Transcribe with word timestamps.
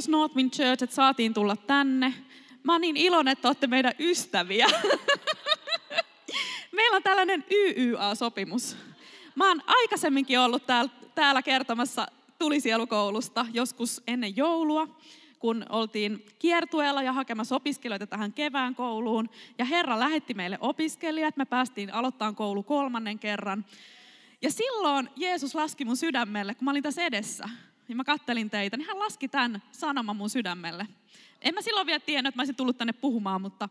kiitos 0.00 0.18
Northwind 0.18 0.50
Church, 0.50 0.82
että 0.82 0.96
saatiin 0.96 1.34
tulla 1.34 1.56
tänne. 1.56 2.14
Mä 2.62 2.72
oon 2.72 2.80
niin 2.80 2.96
iloinen, 2.96 3.32
että 3.32 3.48
olette 3.48 3.66
meidän 3.66 3.92
ystäviä. 3.98 4.66
Meillä 6.72 6.96
on 6.96 7.02
tällainen 7.02 7.44
YYA-sopimus. 7.50 8.76
Mä 9.34 9.48
oon 9.48 9.62
aikaisemminkin 9.66 10.40
ollut 10.40 10.66
täällä, 10.66 10.90
täällä 11.14 11.42
kertomassa 11.42 12.06
tulisielukoulusta 12.38 13.46
joskus 13.52 14.02
ennen 14.06 14.36
joulua, 14.36 14.88
kun 15.38 15.66
oltiin 15.68 16.26
kiertueella 16.38 17.02
ja 17.02 17.12
hakemassa 17.12 17.56
opiskelijoita 17.56 18.06
tähän 18.06 18.32
kevään 18.32 18.74
kouluun. 18.74 19.30
Ja 19.58 19.64
Herra 19.64 19.98
lähetti 19.98 20.34
meille 20.34 20.58
opiskelijat, 20.60 21.36
me 21.36 21.44
päästiin 21.44 21.94
aloittamaan 21.94 22.36
koulu 22.36 22.62
kolmannen 22.62 23.18
kerran. 23.18 23.64
Ja 24.42 24.50
silloin 24.50 25.08
Jeesus 25.16 25.54
laski 25.54 25.84
mun 25.84 25.96
sydämelle, 25.96 26.54
kun 26.54 26.64
mä 26.64 26.70
olin 26.70 26.82
tässä 26.82 27.02
edessä, 27.02 27.48
niin 27.90 27.96
mä 27.96 28.04
kattelin 28.04 28.50
teitä, 28.50 28.76
niin 28.76 28.86
hän 28.86 28.98
laski 28.98 29.28
tämän 29.28 29.62
sanoman 29.72 30.16
mun 30.16 30.30
sydämelle. 30.30 30.86
En 31.42 31.54
mä 31.54 31.62
silloin 31.62 31.86
vielä 31.86 32.00
tiennyt, 32.00 32.28
että 32.28 32.38
mä 32.38 32.40
olisin 32.40 32.56
tullut 32.56 32.78
tänne 32.78 32.92
puhumaan, 32.92 33.40
mutta 33.40 33.68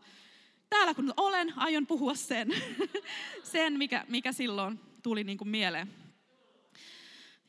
täällä 0.70 0.94
kun 0.94 1.14
olen, 1.16 1.52
aion 1.56 1.86
puhua 1.86 2.14
sen, 2.14 2.48
sen 3.52 3.78
mikä, 3.78 4.04
mikä 4.08 4.32
silloin 4.32 4.80
tuli 5.02 5.24
niin 5.24 5.38
kuin 5.38 5.48
mieleen. 5.48 5.90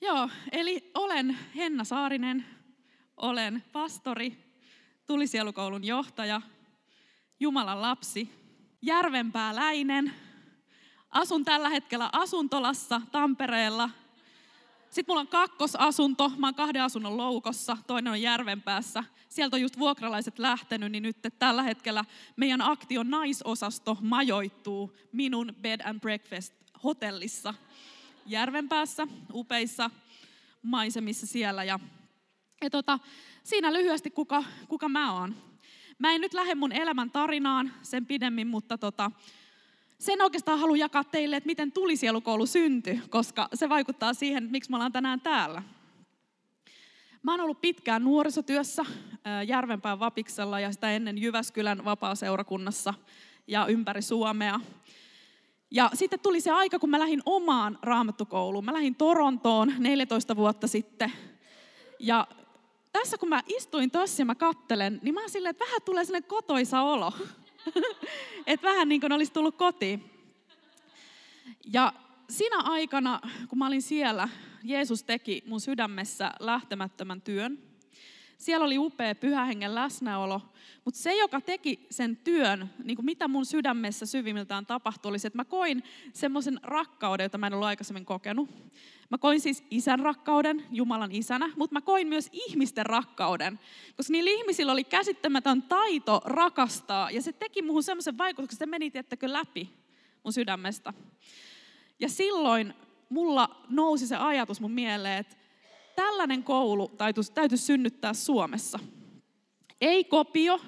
Joo, 0.02 0.30
eli 0.52 0.92
olen 0.96 1.38
Henna 1.56 1.84
Saarinen, 1.84 2.46
olen 3.18 3.64
pastori, 3.72 4.38
tulisielukoulun 5.08 5.84
johtaja, 5.84 6.42
Jumalan 7.40 7.82
lapsi, 7.82 8.30
järvenpääläinen, 8.82 10.14
asun 11.10 11.46
tällä 11.46 11.70
hetkellä 11.70 12.10
asuntolassa 12.14 13.02
Tampereella. 13.12 13.90
Sitten 14.92 15.06
mulla 15.08 15.22
on 15.22 15.28
kakkosasunto, 15.28 16.32
mä 16.38 16.48
oon 16.48 16.56
kahden 16.56 16.84
asunnon 16.84 17.18
loukossa, 17.18 17.78
toinen 17.88 18.12
on 18.12 18.22
Järvenpäässä. 18.22 19.04
Sieltä 19.30 19.56
on 19.56 19.62
just 19.62 19.80
vuokralaiset 19.80 20.40
lähtenyt, 20.40 20.92
niin 20.92 21.04
nyt 21.04 21.18
tällä 21.40 21.64
hetkellä 21.64 22.06
meidän 22.36 22.62
aktion 22.62 23.10
naisosasto 23.10 23.98
majoittuu 24.02 24.98
minun 25.12 25.56
bed 25.62 25.82
and 25.86 26.00
breakfast 26.00 26.54
hotellissa 26.84 27.54
Järvenpäässä, 28.26 29.08
upeissa 29.34 29.90
maisemissa 30.62 31.28
siellä. 31.28 31.64
Ja, 31.64 31.80
ja 32.62 32.70
tota, 32.70 33.00
siinä 33.44 33.74
lyhyesti 33.74 34.10
kuka, 34.10 34.44
kuka 34.68 34.90
mä 34.90 35.14
oon. 35.14 35.36
Mä 36.00 36.12
en 36.12 36.22
nyt 36.22 36.34
lähde 36.34 36.56
mun 36.56 36.72
elämän 36.72 37.12
tarinaan 37.12 37.74
sen 37.82 38.06
pidemmin, 38.06 38.48
mutta 38.48 38.78
tota, 38.78 39.12
sen 40.02 40.22
oikeastaan 40.22 40.60
haluan 40.60 40.80
jakaa 40.80 41.04
teille, 41.04 41.36
että 41.36 41.48
miten 41.48 41.72
tulisielukoulu 41.72 42.46
syntyi, 42.46 43.02
koska 43.10 43.50
se 43.54 43.70
vaikuttaa 43.70 44.14
siihen, 44.14 44.48
miksi 44.52 44.70
me 44.70 44.76
ollaan 44.76 44.92
tänään 44.92 45.22
täällä. 45.22 45.64
Mä 47.24 47.32
oon 47.32 47.42
ollut 47.42 47.62
pitkään 47.62 48.04
nuorisotyössä 48.04 48.86
Järvenpään 49.48 50.00
Vapiksella 50.00 50.60
ja 50.60 50.72
sitä 50.72 50.92
ennen 50.92 51.18
Jyväskylän 51.18 51.86
vapaaseurakunnassa 51.86 52.94
ja 53.48 53.66
ympäri 53.66 54.02
Suomea. 54.02 54.60
Ja 55.72 55.90
sitten 55.94 56.20
tuli 56.20 56.42
se 56.42 56.52
aika, 56.52 56.80
kun 56.80 56.90
mä 56.90 57.00
lähdin 57.00 57.22
omaan 57.26 57.80
raamattukouluun. 57.82 58.66
Mä 58.66 58.74
lähdin 58.74 58.96
Torontoon 58.96 59.74
14 59.80 60.36
vuotta 60.36 60.68
sitten. 60.68 61.12
Ja 62.00 62.28
tässä 62.92 63.18
kun 63.18 63.30
mä 63.30 63.42
istuin 63.48 63.92
tossa 63.92 64.22
ja 64.22 64.26
mä 64.26 64.36
kattelen, 64.36 65.00
niin 65.04 65.14
mä 65.14 65.28
silleen, 65.28 65.52
että 65.52 65.66
vähän 65.66 65.82
tulee 65.86 66.06
sellainen 66.06 66.30
kotoisa 66.30 66.82
olo. 66.82 67.14
että 68.48 68.68
vähän 68.68 68.90
niin 68.90 69.02
kuin 69.02 69.14
olisi 69.14 69.34
tullut 69.34 69.56
kotiin. 69.56 70.04
Ja 71.74 71.94
siinä 72.30 72.58
aikana, 72.58 73.20
kun 73.48 73.60
mä 73.60 73.68
olin 73.68 73.82
siellä, 73.82 74.30
Jeesus 74.64 75.04
teki 75.04 75.44
mun 75.48 75.62
sydämessä 75.62 76.32
lähtemättömän 76.40 77.22
työn. 77.22 77.71
Siellä 78.42 78.66
oli 78.66 78.78
upea 78.78 79.16
pyhähengen 79.16 79.76
läsnäolo, 79.76 80.42
mutta 80.86 81.00
se, 81.00 81.16
joka 81.16 81.42
teki 81.42 81.88
sen 81.90 82.18
työn, 82.18 82.70
niin 82.84 82.96
kuin 82.96 83.06
mitä 83.06 83.28
mun 83.28 83.46
sydämessä 83.46 84.06
syvimmiltään 84.06 84.66
tapahtui, 84.66 85.10
oli 85.10 85.20
se, 85.20 85.28
että 85.28 85.38
mä 85.38 85.46
koin 85.46 85.84
semmoisen 86.14 86.60
rakkauden, 86.64 87.24
jota 87.24 87.38
mä 87.38 87.48
en 87.48 87.54
ollut 87.54 87.68
aikaisemmin 87.68 88.06
kokenut. 88.06 88.50
Mä 89.10 89.18
koin 89.18 89.40
siis 89.40 89.64
isän 89.72 90.00
rakkauden, 90.00 90.66
Jumalan 90.72 91.12
isänä, 91.12 91.50
mutta 91.56 91.74
mä 91.74 91.82
koin 91.82 92.08
myös 92.08 92.30
ihmisten 92.32 92.86
rakkauden, 92.86 93.60
koska 93.98 94.12
niillä 94.12 94.32
ihmisillä 94.32 94.72
oli 94.72 94.84
käsittämätön 94.84 95.62
taito 95.62 96.22
rakastaa, 96.26 97.12
ja 97.12 97.22
se 97.22 97.34
teki 97.34 97.62
muuhun 97.62 97.84
semmoisen 97.84 98.18
vaikutuksen, 98.18 98.56
että 98.56 98.66
se 98.66 98.70
meni, 98.70 98.92
tiettäkö, 98.92 99.34
läpi 99.34 99.70
mun 100.24 100.34
sydämestä. 100.34 100.94
Ja 102.00 102.10
silloin 102.10 102.74
mulla 103.10 103.66
nousi 103.70 104.08
se 104.08 104.16
ajatus 104.16 104.62
mun 104.62 104.72
mieleen, 104.72 105.18
että 105.18 105.41
tällainen 106.02 106.44
koulu 106.44 106.88
täytyisi, 106.88 107.32
täytyisi 107.32 107.66
synnyttää 107.66 108.14
Suomessa. 108.14 108.80
Ei 109.82 110.04
kopio, 110.04 110.60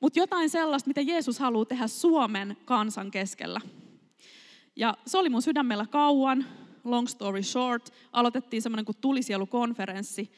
mutta 0.00 0.18
jotain 0.18 0.50
sellaista, 0.50 0.88
mitä 0.88 1.00
Jeesus 1.00 1.38
haluaa 1.38 1.64
tehdä 1.64 1.86
Suomen 1.86 2.56
kansan 2.64 3.10
keskellä. 3.10 3.60
Ja 4.76 4.96
se 5.06 5.18
oli 5.18 5.28
mun 5.28 5.42
sydämellä 5.42 5.86
kauan, 5.86 6.44
long 6.84 7.06
story 7.06 7.42
short, 7.42 7.92
aloitettiin 8.12 8.62
semmoinen 8.62 8.84
kuin 8.84 8.96
tulisielukonferenssi. 9.00 10.32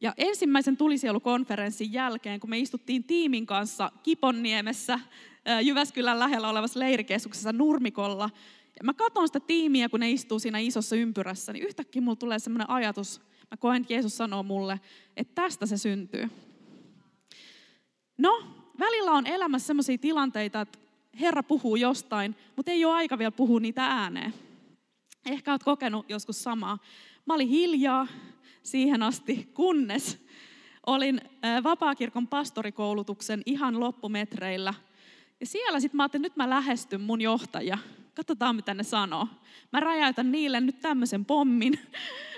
Ja 0.00 0.14
ensimmäisen 0.16 0.76
tulisielukonferenssin 0.76 1.92
jälkeen, 1.92 2.40
kun 2.40 2.50
me 2.50 2.58
istuttiin 2.58 3.04
tiimin 3.04 3.46
kanssa 3.46 3.92
Kiponniemessä, 4.02 5.00
Jyväskylän 5.62 6.18
lähellä 6.18 6.48
olevassa 6.48 6.80
leirikeskuksessa 6.80 7.52
Nurmikolla, 7.52 8.30
ja 8.78 8.84
mä 8.84 8.94
katson 8.94 9.28
sitä 9.28 9.40
tiimiä, 9.40 9.88
kun 9.88 10.00
ne 10.00 10.10
istuu 10.10 10.38
siinä 10.38 10.58
isossa 10.58 10.96
ympyrässä, 10.96 11.52
niin 11.52 11.66
yhtäkkiä 11.66 12.02
mulla 12.02 12.16
tulee 12.16 12.38
semmoinen 12.38 12.70
ajatus, 12.70 13.20
mä 13.50 13.56
koen, 13.56 13.82
että 13.82 13.92
Jeesus 13.92 14.16
sanoo 14.16 14.42
mulle, 14.42 14.80
että 15.16 15.42
tästä 15.42 15.66
se 15.66 15.76
syntyy. 15.76 16.28
No, 18.18 18.42
välillä 18.78 19.12
on 19.12 19.26
elämässä 19.26 19.66
sellaisia 19.66 19.98
tilanteita, 19.98 20.60
että 20.60 20.78
Herra 21.20 21.42
puhuu 21.42 21.76
jostain, 21.76 22.36
mutta 22.56 22.72
ei 22.72 22.84
ole 22.84 22.94
aika 22.94 23.18
vielä 23.18 23.30
puhua 23.30 23.60
niitä 23.60 23.86
ääneen. 23.86 24.34
Ehkä 25.26 25.50
olet 25.50 25.62
kokenut 25.62 26.10
joskus 26.10 26.42
samaa. 26.42 26.78
Mä 27.26 27.34
olin 27.34 27.48
hiljaa 27.48 28.06
siihen 28.62 29.02
asti, 29.02 29.50
kunnes 29.54 30.26
olin 30.86 31.20
vapaakirkon 31.62 32.28
pastorikoulutuksen 32.28 33.42
ihan 33.46 33.80
loppumetreillä. 33.80 34.74
Ja 35.40 35.46
siellä 35.46 35.80
sitten 35.80 35.96
mä 35.96 36.02
ajattelin, 36.02 36.26
että 36.26 36.40
nyt 36.40 36.48
mä 36.48 36.54
lähestyn 36.54 37.00
mun 37.00 37.20
johtaja. 37.20 37.78
Katsotaan, 38.14 38.56
mitä 38.56 38.74
ne 38.74 38.82
sanoo. 38.82 39.28
Mä 39.72 39.80
räjäytän 39.80 40.32
niille 40.32 40.60
nyt 40.60 40.80
tämmöisen 40.80 41.24
pommin. 41.24 41.78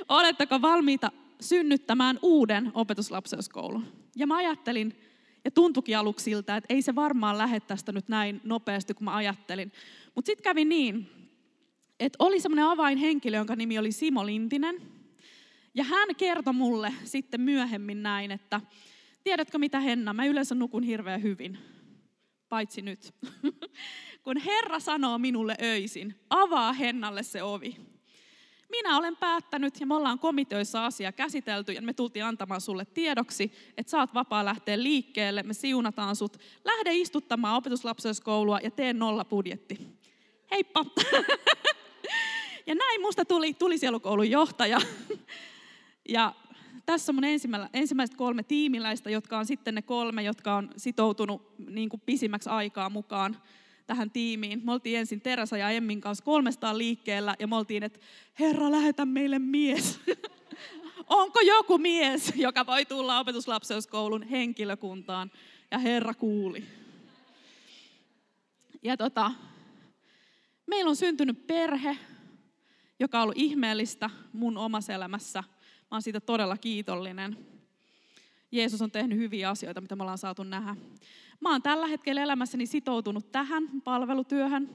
Oletteko 0.08 0.62
valmiita 0.62 1.12
synnyttämään 1.40 2.18
uuden 2.22 2.70
opetuslapseuskoulun? 2.74 3.84
Ja 4.16 4.26
mä 4.26 4.36
ajattelin, 4.36 5.00
ja 5.44 5.50
tuntukin 5.50 5.98
aluksi 5.98 6.24
siltä, 6.24 6.56
että 6.56 6.74
ei 6.74 6.82
se 6.82 6.94
varmaan 6.94 7.38
lähde 7.38 7.60
tästä 7.60 7.92
nyt 7.92 8.08
näin 8.08 8.40
nopeasti 8.44 8.94
kuin 8.94 9.04
mä 9.04 9.16
ajattelin. 9.16 9.72
Mutta 10.14 10.26
sitten 10.26 10.44
kävi 10.44 10.64
niin, 10.64 11.10
että 12.00 12.16
oli 12.18 12.40
semmoinen 12.40 12.64
avainhenkilö, 12.64 13.36
jonka 13.36 13.56
nimi 13.56 13.78
oli 13.78 13.92
Simo 13.92 14.26
Lintinen. 14.26 14.82
Ja 15.74 15.84
hän 15.84 16.16
kertoi 16.16 16.54
mulle 16.54 16.94
sitten 17.04 17.40
myöhemmin 17.40 18.02
näin, 18.02 18.30
että 18.30 18.60
tiedätkö 19.24 19.58
mitä 19.58 19.80
Henna, 19.80 20.12
mä 20.12 20.24
yleensä 20.24 20.54
nukun 20.54 20.82
hirveän 20.82 21.22
hyvin, 21.22 21.58
paitsi 22.48 22.82
nyt. 22.82 23.14
Kun 24.24 24.36
Herra 24.36 24.80
sanoo 24.80 25.18
minulle 25.18 25.56
öisin, 25.62 26.14
avaa 26.30 26.72
Hennalle 26.72 27.22
se 27.22 27.42
ovi. 27.42 27.76
Minä 28.68 28.96
olen 28.96 29.16
päättänyt 29.16 29.80
ja 29.80 29.86
me 29.86 29.94
ollaan 29.94 30.18
komiteoissa 30.18 30.86
asia 30.86 31.12
käsitelty 31.12 31.72
ja 31.72 31.82
me 31.82 31.92
tultiin 31.92 32.24
antamaan 32.24 32.60
sulle 32.60 32.84
tiedoksi, 32.84 33.52
että 33.76 33.90
saat 33.90 34.14
vapaa 34.14 34.44
lähteä 34.44 34.82
liikkeelle, 34.82 35.42
me 35.42 35.54
siunataan 35.54 36.16
sut. 36.16 36.36
Lähde 36.64 36.94
istuttamaan 36.94 37.56
opetuslapseuskoulua 37.56 38.58
ja 38.62 38.70
tee 38.70 38.92
nolla 38.92 39.24
budjetti. 39.24 39.78
Heippa! 40.50 40.84
Ja 42.66 42.74
näin 42.74 43.00
musta 43.00 43.24
tuli 43.24 43.54
tulisielukoulun 43.54 44.30
johtaja. 44.30 44.78
Ja 46.10 46.34
tässä 46.86 47.12
on 47.12 47.14
mun 47.14 47.24
ensimmäiset 47.72 48.16
kolme 48.16 48.42
tiimiläistä, 48.42 49.10
jotka 49.10 49.38
on 49.38 49.46
sitten 49.46 49.74
ne 49.74 49.82
kolme, 49.82 50.22
jotka 50.22 50.54
on 50.54 50.70
sitoutunut 50.76 51.54
niin 51.68 51.88
kuin 51.88 52.02
pisimmäksi 52.06 52.48
aikaa 52.48 52.90
mukaan 52.90 53.36
tähän 53.88 54.10
tiimiin. 54.10 54.60
Me 54.64 54.72
oltiin 54.72 54.98
ensin 54.98 55.20
Teresa 55.20 55.56
ja 55.56 55.70
Emmin 55.70 56.00
kanssa 56.00 56.24
kolmestaan 56.24 56.78
liikkeellä 56.78 57.36
ja 57.38 57.46
me 57.46 57.56
oltiin, 57.56 57.82
että 57.82 57.98
Herra, 58.40 58.70
lähetä 58.70 59.06
meille 59.06 59.38
mies. 59.38 60.00
Onko 61.08 61.40
joku 61.40 61.78
mies, 61.78 62.32
joka 62.36 62.66
voi 62.66 62.84
tulla 62.84 63.18
opetuslapseuskoulun 63.18 64.22
henkilökuntaan? 64.22 65.30
Ja 65.70 65.78
Herra 65.78 66.14
kuuli. 66.14 66.64
Ja 68.82 68.96
tota, 68.96 69.30
meillä 70.66 70.88
on 70.88 70.96
syntynyt 70.96 71.46
perhe, 71.46 71.98
joka 73.00 73.18
on 73.18 73.22
ollut 73.22 73.38
ihmeellistä 73.38 74.10
mun 74.32 74.58
omassa 74.58 74.92
elämässä. 74.92 75.44
Mä 75.80 75.88
oon 75.90 76.02
siitä 76.02 76.20
todella 76.20 76.56
kiitollinen. 76.56 77.36
Jeesus 78.52 78.82
on 78.82 78.90
tehnyt 78.90 79.18
hyviä 79.18 79.50
asioita, 79.50 79.80
mitä 79.80 79.96
me 79.96 80.02
ollaan 80.02 80.18
saatu 80.18 80.42
nähdä. 80.42 80.76
Mä 81.40 81.50
oon 81.50 81.62
tällä 81.62 81.86
hetkellä 81.86 82.22
elämässäni 82.22 82.66
sitoutunut 82.66 83.32
tähän 83.32 83.68
palvelutyöhön. 83.84 84.70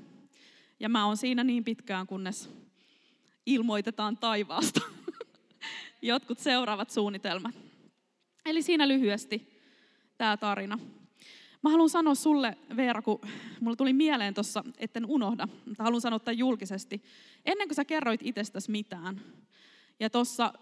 Ja 0.80 0.90
mä 0.90 1.06
oon 1.06 1.18
siinä 1.18 1.44
niin 1.44 1.64
pitkään, 1.64 2.08
kunnes 2.08 2.50
ilmoitetaan 3.46 4.18
taivaasta 4.18 4.82
jotkut 6.02 6.40
seuraavat 6.40 6.90
suunnitelmat. 6.90 7.56
Eli 8.46 8.62
siinä 8.62 8.88
lyhyesti 8.88 9.62
tämä 10.18 10.38
tarina. 10.38 10.80
Mä 11.64 11.70
haluan 11.70 11.90
sanoa 11.90 12.16
sulle, 12.16 12.58
Veera, 12.76 13.02
kun 13.02 13.22
mulla 13.60 13.76
tuli 13.76 13.94
mieleen 13.94 14.34
tuossa, 14.34 14.64
etten 14.78 15.06
unohda, 15.06 15.48
mutta 15.66 15.84
haluan 15.84 16.02
sanoa 16.02 16.20
tämän 16.20 16.38
julkisesti. 16.38 17.04
Ennen 17.46 17.68
kuin 17.68 17.76
sä 17.76 17.86
kerroit 17.86 18.22
itsestäsi 18.24 18.72
mitään, 18.72 19.22
ja 20.00 20.10
tuossa 20.10 20.54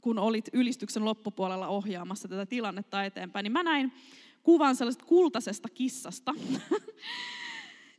kun 0.00 0.18
olit 0.18 0.48
ylistyksen 0.52 1.04
loppupuolella 1.04 1.68
ohjaamassa 1.68 2.28
tätä 2.28 2.46
tilannetta 2.46 3.04
eteenpäin, 3.04 3.44
niin 3.44 3.52
mä 3.52 3.62
näin 3.62 3.92
kuvan 4.44 4.76
sellaisesta 4.76 5.04
kultaisesta 5.04 5.68
kissasta. 5.68 6.34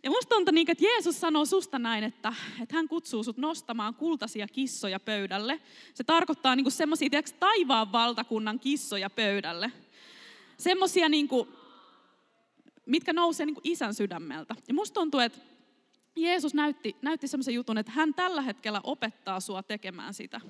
Ja 0.03 0.11
musta 0.11 0.35
tuntuu 0.35 0.51
niin, 0.51 0.71
että 0.71 0.85
Jeesus 0.85 1.19
sanoo 1.19 1.45
susta 1.45 1.79
näin, 1.79 2.03
että, 2.03 2.33
että 2.61 2.75
hän 2.75 2.87
kutsuu 2.87 3.23
sut 3.23 3.37
nostamaan 3.37 3.95
kultaisia 3.95 4.47
kissoja 4.47 4.99
pöydälle. 4.99 5.61
Se 5.93 6.03
tarkoittaa 6.03 6.55
niin 6.55 6.71
semmoisia 6.71 7.09
taivaan 7.39 7.91
valtakunnan 7.91 8.59
kissoja 8.59 9.09
pöydälle. 9.09 9.71
Semmoisia, 10.57 11.09
niin 11.09 11.29
mitkä 12.85 13.13
nousee 13.13 13.45
niin 13.45 13.55
isän 13.63 13.93
sydämeltä. 13.93 14.55
Ja 14.67 14.73
musta 14.73 14.93
tuntuu, 14.93 15.19
että 15.19 15.39
Jeesus 16.15 16.53
näytti, 16.53 16.95
näytti 17.01 17.27
semmoisen 17.27 17.53
jutun, 17.53 17.77
että 17.77 17.91
hän 17.91 18.13
tällä 18.13 18.41
hetkellä 18.41 18.81
opettaa 18.83 19.39
sua 19.39 19.63
tekemään 19.63 20.13
sitä. 20.13 20.41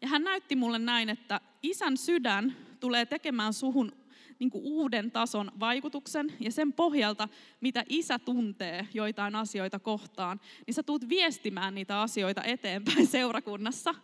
Ja 0.00 0.08
hän 0.08 0.24
näytti 0.24 0.56
mulle 0.56 0.78
näin, 0.78 1.08
että 1.08 1.40
isän 1.62 1.96
sydän 1.96 2.56
tulee 2.80 3.06
tekemään 3.06 3.52
suhun 3.52 3.92
niin 4.38 4.50
kuin 4.50 4.64
uuden 4.64 5.10
tason 5.10 5.52
vaikutuksen 5.60 6.32
ja 6.40 6.52
sen 6.52 6.72
pohjalta, 6.72 7.28
mitä 7.60 7.84
isä 7.88 8.18
tuntee 8.18 8.88
joitain 8.94 9.34
asioita 9.34 9.78
kohtaan, 9.78 10.40
niin 10.66 10.74
sä 10.74 10.82
tuut 10.82 11.08
viestimään 11.08 11.74
niitä 11.74 12.00
asioita 12.00 12.42
eteenpäin 12.44 13.06
seurakunnassa 13.16 13.94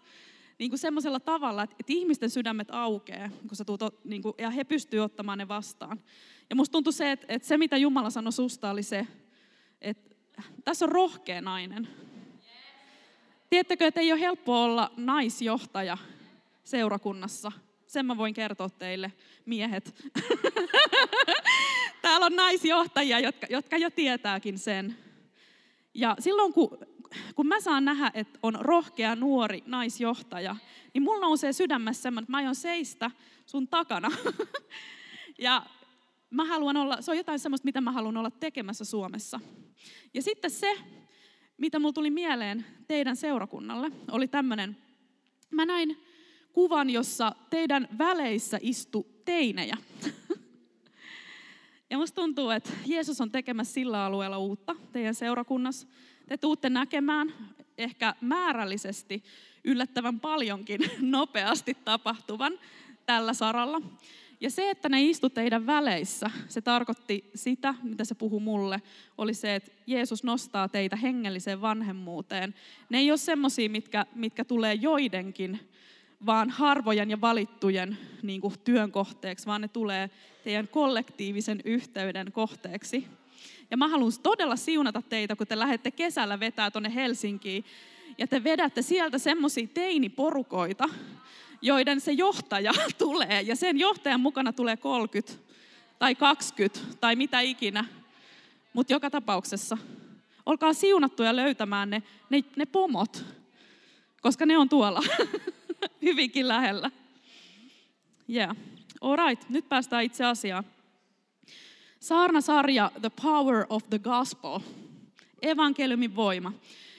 niin 0.59 0.71
kuin 0.71 0.79
semmoisella 0.79 1.21
tavalla, 1.21 1.63
että, 1.63 1.77
ihmisten 1.89 2.31
sydämet 2.31 2.69
aukeaa, 2.71 3.29
kun 3.49 3.57
sä 3.57 3.65
tuut, 3.65 3.83
niin 4.05 4.23
kuin, 4.23 4.35
ja 4.39 4.51
he 4.51 4.65
pystyvät 4.65 5.05
ottamaan 5.05 5.39
ne 5.39 5.49
vastaan. 5.49 6.01
Ja 6.51 6.57
musta 6.57 6.73
tuntui 6.73 6.93
se, 6.93 7.13
että, 7.13 7.27
että 7.29 7.49
se 7.49 7.59
mitä 7.59 7.77
Jumala 7.77 8.11
sanoi 8.11 8.33
susta 8.33 8.71
oli 8.71 8.83
se, 8.83 9.07
että 9.81 10.11
tässä 10.65 10.85
on 10.85 10.93
rohkea 10.93 11.41
nainen. 11.41 11.89
Tiedättekö, 13.51 13.87
että 13.87 14.01
ei 14.01 14.13
ole 14.13 14.21
helppo 14.21 14.65
olla 14.65 14.93
naisjohtaja 14.97 15.99
seurakunnassa. 16.65 17.53
Sen 17.93 18.07
mä 18.07 18.17
voin 18.17 18.35
kertoa 18.35 18.71
teille, 18.71 19.13
miehet. 19.47 19.95
Täällä 22.03 22.27
on 22.27 22.37
naisjohtajia, 22.37 23.21
jotka, 23.21 23.47
jotka 23.51 23.77
jo 23.77 23.91
tietääkin 23.91 24.59
sen. 24.59 24.97
Ja 25.95 26.17
silloin 26.19 26.53
kun, 26.53 26.79
kun 27.35 27.47
mä 27.47 27.61
saan 27.61 27.85
nähdä, 27.85 28.11
että 28.15 28.39
on 28.43 28.55
rohkea 28.55 29.17
nuori 29.17 29.63
naisjohtaja, 29.67 30.57
niin 30.95 31.03
mulla 31.03 31.21
nousee 31.21 31.53
sydämessä 31.53 32.03
semmoinen, 32.03 32.25
että 32.25 32.31
mä 32.31 32.37
aion 32.37 32.55
seistä 32.55 33.11
sun 33.47 33.69
takana. 33.69 34.11
ja 35.39 35.67
mä 36.31 36.45
haluan 36.45 36.77
olla, 36.77 37.03
se 37.03 37.11
on 37.11 37.17
jotain 37.17 37.39
semmoista, 37.39 37.65
mitä 37.65 37.81
mä 37.81 37.93
haluan 37.93 38.17
olla 38.17 38.31
tekemässä 38.31 38.85
Suomessa. 38.85 39.41
Ja 40.15 40.23
sitten 40.23 40.51
se, 40.51 40.79
mitä 41.57 41.79
mulla 41.79 41.93
tuli 41.93 42.11
mieleen 42.11 42.67
teidän 42.89 43.17
seurakunnalle, 43.17 43.91
oli 44.11 44.29
tämmöinen, 44.29 44.77
mä 45.51 45.67
näin 45.67 46.12
kuvan, 46.53 46.91
jossa 46.91 47.33
teidän 47.51 47.89
väleissä 47.99 48.59
istu 48.63 49.07
teinejä. 49.25 49.77
Ja 51.91 51.99
musta 51.99 52.15
tuntuu, 52.15 52.51
että 52.51 52.71
Jeesus 52.87 53.21
on 53.21 53.31
tekemässä 53.31 53.75
sillä 53.75 54.05
alueella 54.05 54.39
uutta 54.39 54.77
teidän 54.93 55.15
seurakunnassa. 55.15 55.87
Te 56.29 56.37
tuutte 56.37 56.71
näkemään 56.71 57.35
ehkä 57.79 58.15
määrällisesti 58.21 59.25
yllättävän 59.65 60.21
paljonkin 60.21 60.81
nopeasti 61.01 61.77
tapahtuvan 61.85 62.53
tällä 63.07 63.35
saralla. 63.35 63.81
Ja 64.41 64.51
se, 64.51 64.71
että 64.71 64.89
ne 64.89 65.03
istu 65.03 65.31
teidän 65.31 65.67
väleissä, 65.67 66.31
se 66.49 66.61
tarkoitti 66.61 67.31
sitä, 67.35 67.75
mitä 67.83 68.05
se 68.05 68.15
puhuu 68.15 68.41
mulle, 68.41 68.83
oli 69.19 69.35
se, 69.35 69.55
että 69.55 69.73
Jeesus 69.87 70.25
nostaa 70.25 70.69
teitä 70.69 70.97
hengelliseen 70.97 71.61
vanhemmuuteen. 71.61 72.55
Ne 72.89 72.99
ei 72.99 73.11
ole 73.11 73.19
semmoisia, 73.19 73.71
mitkä, 73.71 74.07
mitkä 74.15 74.45
tulee 74.45 74.75
joidenkin 74.75 75.61
vaan 76.27 76.51
harvojen 76.51 77.11
ja 77.11 77.21
valittujen 77.21 77.99
niin 78.23 78.41
kuin, 78.41 78.55
työn 78.65 78.93
kohteeksi, 78.93 79.47
vaan 79.47 79.61
ne 79.61 79.69
tulee 79.69 80.11
teidän 80.45 80.69
kollektiivisen 80.69 81.61
yhteyden 81.65 82.33
kohteeksi. 82.33 83.07
Ja 83.71 83.77
mä 83.77 83.89
haluan 83.89 84.13
todella 84.23 84.57
siunata 84.57 85.03
teitä, 85.03 85.37
kun 85.37 85.47
te 85.47 85.59
lähdette 85.59 85.91
kesällä 85.91 86.41
vetää 86.41 86.71
tuonne 86.71 86.95
Helsinkiin, 86.95 87.65
ja 88.19 88.27
te 88.27 88.45
vedätte 88.45 88.83
sieltä 88.83 89.19
semmoisia 89.19 89.67
teiniporukoita, 89.75 90.89
joiden 91.63 92.01
se 92.01 92.13
johtaja 92.13 92.73
tulee, 92.99 93.41
ja 93.41 93.57
sen 93.57 93.79
johtajan 93.79 94.21
mukana 94.21 94.53
tulee 94.53 94.77
30 94.77 95.33
tai 95.99 96.15
20 96.15 96.81
tai 97.01 97.17
mitä 97.17 97.41
ikinä. 97.41 97.85
Mutta 98.73 98.93
joka 98.93 99.11
tapauksessa, 99.11 99.79
olkaa 100.47 100.73
siunattuja 100.73 101.37
löytämään 101.37 101.91
ne, 101.91 102.03
ne, 102.31 102.45
ne 102.57 102.67
pomot, 102.67 103.25
koska 104.21 104.47
ne 104.47 104.59
on 104.59 104.69
tuolla. 104.69 105.03
hyvinkin 106.03 106.49
lähellä. 106.49 106.91
Yeah. 108.31 108.57
All 109.01 109.17
right, 109.17 109.49
nyt 109.49 109.69
päästään 109.69 110.05
itse 110.05 110.25
asiaan. 110.25 110.65
Saarna-sarja 112.01 112.91
The 113.01 113.11
Power 113.23 113.67
of 113.69 113.91
the 113.91 113.99
Gospel. 113.99 114.61
Evankeliumin 115.43 116.17
voima. 116.17 116.53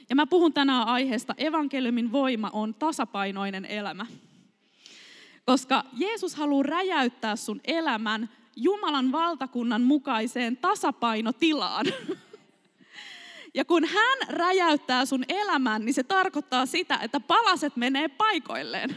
Ja 0.09 0.15
mä 0.15 0.25
puhun 0.25 0.53
tänään 0.53 0.87
aiheesta, 0.87 1.35
evankeliumin 1.37 2.11
voima 2.11 2.49
on 2.53 2.73
tasapainoinen 2.73 3.65
elämä. 3.65 4.05
Koska 5.45 5.83
Jeesus 5.97 6.35
haluaa 6.35 6.63
räjäyttää 6.63 7.35
sun 7.35 7.61
elämän 7.65 8.29
Jumalan 8.55 9.11
valtakunnan 9.11 9.81
mukaiseen 9.81 10.57
tasapainotilaan. 10.57 11.85
Ja 13.53 13.65
kun 13.65 13.85
hän 13.85 14.17
räjäyttää 14.27 15.05
sun 15.05 15.25
elämän, 15.29 15.85
niin 15.85 15.93
se 15.93 16.03
tarkoittaa 16.03 16.65
sitä, 16.65 16.99
että 17.01 17.19
palaset 17.19 17.75
menee 17.75 18.07
paikoilleen. 18.07 18.95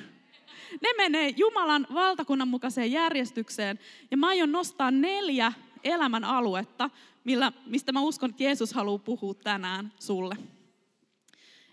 Ne 0.82 0.88
menee 0.96 1.34
Jumalan 1.36 1.86
valtakunnan 1.94 2.48
mukaiseen 2.48 2.92
järjestykseen. 2.92 3.78
Ja 4.10 4.16
mä 4.16 4.28
aion 4.28 4.52
nostaa 4.52 4.90
neljä 4.90 5.52
elämän 5.84 6.24
aluetta, 6.24 6.90
millä, 7.24 7.52
mistä 7.66 7.92
mä 7.92 8.00
uskon, 8.00 8.30
että 8.30 8.42
Jeesus 8.42 8.72
haluaa 8.72 8.98
puhua 8.98 9.34
tänään 9.34 9.92
sulle. 9.98 10.36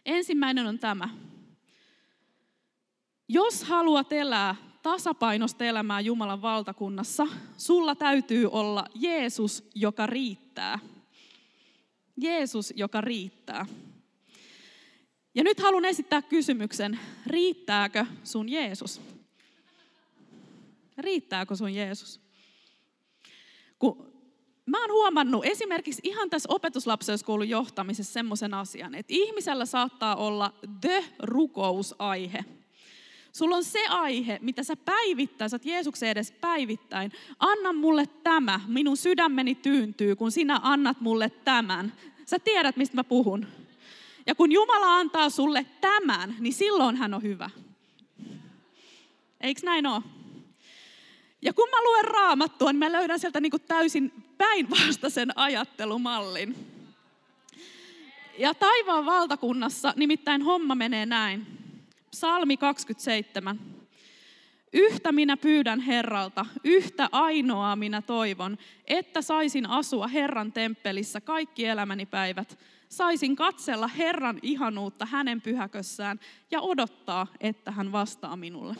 Ensimmäinen 0.05 0.67
on 0.67 0.79
tämä. 0.79 1.09
Jos 3.27 3.63
haluat 3.63 4.13
elää 4.13 4.55
tasapainosta 4.81 5.65
elämää 5.65 5.99
Jumalan 5.99 6.41
valtakunnassa, 6.41 7.27
sulla 7.57 7.95
täytyy 7.95 8.49
olla 8.51 8.85
Jeesus, 8.95 9.69
joka 9.75 10.07
riittää– 10.07 10.79
Jeesus, 12.23 12.73
joka 12.75 13.01
riittää. 13.01 13.65
Ja 15.35 15.43
nyt 15.43 15.59
haluan 15.59 15.85
esittää 15.85 16.21
kysymyksen, 16.21 16.99
riittääkö 17.27 18.05
sun 18.23 18.49
Jeesus? 18.49 19.01
Riittääkö 20.97 21.55
sun 21.55 21.73
Jeesus? 21.73 22.19
Kun 23.79 24.13
mä 24.65 24.81
oon 24.81 24.91
huomannut 24.91 25.45
esimerkiksi 25.45 26.01
ihan 26.03 26.29
tässä 26.29 26.49
opetuslapseuskoulun 26.51 27.49
johtamisessa 27.49 28.13
semmoisen 28.13 28.53
asian, 28.53 28.95
että 28.95 29.13
ihmisellä 29.13 29.65
saattaa 29.65 30.15
olla 30.15 30.53
the-rukousaihe. 30.81 32.45
Sulla 33.31 33.55
on 33.55 33.63
se 33.63 33.87
aihe, 33.87 34.39
mitä 34.41 34.63
sä 34.63 34.75
päivittäin, 34.75 35.49
sä 35.49 35.59
Jeesuksen 35.63 36.09
edes 36.09 36.31
päivittäin. 36.31 37.11
Anna 37.39 37.73
mulle 37.73 38.05
tämä, 38.23 38.59
minun 38.67 38.97
sydämeni 38.97 39.55
tyyntyy, 39.55 40.15
kun 40.15 40.31
sinä 40.31 40.59
annat 40.63 41.01
mulle 41.01 41.29
tämän. 41.29 41.93
Sä 42.25 42.39
tiedät, 42.39 42.77
mistä 42.77 42.95
mä 42.95 43.03
puhun. 43.03 43.47
Ja 44.27 44.35
kun 44.35 44.51
Jumala 44.51 44.95
antaa 44.95 45.29
sulle 45.29 45.65
tämän, 45.81 46.35
niin 46.39 46.53
silloin 46.53 46.95
hän 46.95 47.13
on 47.13 47.23
hyvä. 47.23 47.49
Eiks 49.41 49.63
näin 49.63 49.87
ole? 49.87 50.01
Ja 51.41 51.53
kun 51.53 51.69
mä 51.69 51.81
luen 51.83 52.05
raamattua, 52.05 52.71
niin 52.71 52.79
mä 52.79 52.91
löydän 52.91 53.19
sieltä 53.19 53.41
niin 53.41 53.51
kuin 53.51 53.63
täysin 53.67 54.11
päinvastaisen 54.37 55.37
ajattelumallin. 55.37 56.55
Ja 58.37 58.53
taivaan 58.53 59.05
valtakunnassa 59.05 59.93
nimittäin 59.95 60.41
homma 60.41 60.75
menee 60.75 61.05
näin. 61.05 61.47
Psalmi 62.11 62.57
27. 62.57 63.72
Yhtä 64.73 65.11
minä 65.11 65.37
pyydän 65.37 65.79
Herralta, 65.79 66.45
yhtä 66.63 67.09
ainoaa 67.11 67.75
minä 67.75 68.01
toivon, 68.01 68.57
että 68.87 69.21
saisin 69.21 69.69
asua 69.69 70.07
Herran 70.07 70.51
temppelissä 70.51 71.21
kaikki 71.21 71.65
elämäni 71.65 72.05
päivät. 72.05 72.59
Saisin 72.89 73.35
katsella 73.35 73.87
Herran 73.87 74.39
ihanuutta 74.41 75.05
hänen 75.05 75.41
pyhäkössään 75.41 76.19
ja 76.51 76.61
odottaa, 76.61 77.27
että 77.39 77.71
hän 77.71 77.91
vastaa 77.91 78.37
minulle. 78.37 78.75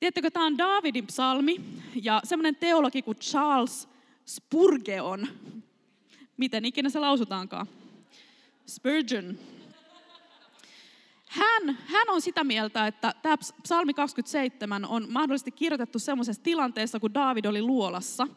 Tiedättekö, 0.00 0.30
tämä 0.30 0.46
on 0.46 0.58
Davidin 0.58 1.06
psalmi 1.06 1.60
ja 2.02 2.20
semmoinen 2.24 2.56
teologi 2.56 3.02
kuin 3.02 3.16
Charles 3.16 3.88
Spurgeon, 4.26 5.28
miten 6.36 6.64
ikinä 6.64 6.88
se 6.88 6.98
lausutaankaan, 6.98 7.66
Spurgeon, 8.66 9.38
hän, 11.36 11.78
hän 11.86 12.10
on 12.10 12.20
sitä 12.20 12.44
mieltä, 12.44 12.86
että 12.86 13.14
tämä 13.22 13.36
psalmi 13.62 13.94
27 13.94 14.84
on 14.84 15.06
mahdollisesti 15.10 15.50
kirjoitettu 15.50 15.98
semmoisessa 15.98 16.42
tilanteessa, 16.42 17.00
kun 17.00 17.14
David 17.14 17.44
oli 17.44 17.62
luolassa. 17.62 18.28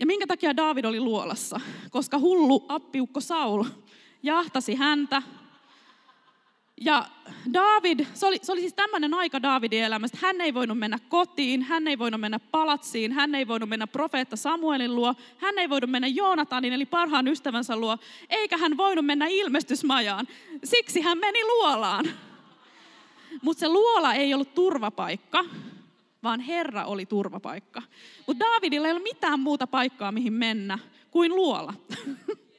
Ja 0.00 0.06
minkä 0.06 0.26
takia 0.26 0.56
David 0.56 0.84
oli 0.84 1.00
luolassa? 1.00 1.60
Koska 1.90 2.18
hullu 2.18 2.64
appiukko 2.68 3.20
Saul 3.20 3.64
jahtasi 4.22 4.74
häntä 4.74 5.22
ja 6.80 7.06
David, 7.52 8.06
se 8.14 8.26
oli, 8.26 8.38
se 8.42 8.52
oli 8.52 8.60
siis 8.60 8.74
tämmöinen 8.74 9.14
aika 9.14 9.42
Davidin 9.42 9.82
elämästä. 9.82 10.18
Hän 10.20 10.40
ei 10.40 10.54
voinut 10.54 10.78
mennä 10.78 10.98
kotiin, 11.08 11.62
hän 11.62 11.88
ei 11.88 11.98
voinut 11.98 12.20
mennä 12.20 12.38
palatsiin, 12.38 13.12
hän 13.12 13.34
ei 13.34 13.48
voinut 13.48 13.68
mennä 13.68 13.86
profeetta 13.86 14.36
Samuelin 14.36 14.94
luo, 14.94 15.14
hän 15.38 15.58
ei 15.58 15.70
voinut 15.70 15.90
mennä 15.90 16.08
Joonatanin 16.08 16.72
eli 16.72 16.86
parhaan 16.86 17.28
ystävänsä 17.28 17.76
luo, 17.76 17.98
eikä 18.30 18.56
hän 18.56 18.76
voinut 18.76 19.06
mennä 19.06 19.26
ilmestysmajaan. 19.26 20.28
Siksi 20.64 21.00
hän 21.00 21.18
meni 21.18 21.44
luolaan. 21.44 22.04
Mutta 23.42 23.60
se 23.60 23.68
luola 23.68 24.14
ei 24.14 24.34
ollut 24.34 24.54
turvapaikka, 24.54 25.44
vaan 26.22 26.40
Herra 26.40 26.84
oli 26.84 27.06
turvapaikka. 27.06 27.82
Mutta 28.26 28.44
Davidilla 28.44 28.86
ei 28.86 28.92
ollut 28.92 29.02
mitään 29.02 29.40
muuta 29.40 29.66
paikkaa, 29.66 30.12
mihin 30.12 30.32
mennä, 30.32 30.78
kuin 31.10 31.34
luola. 31.34 31.74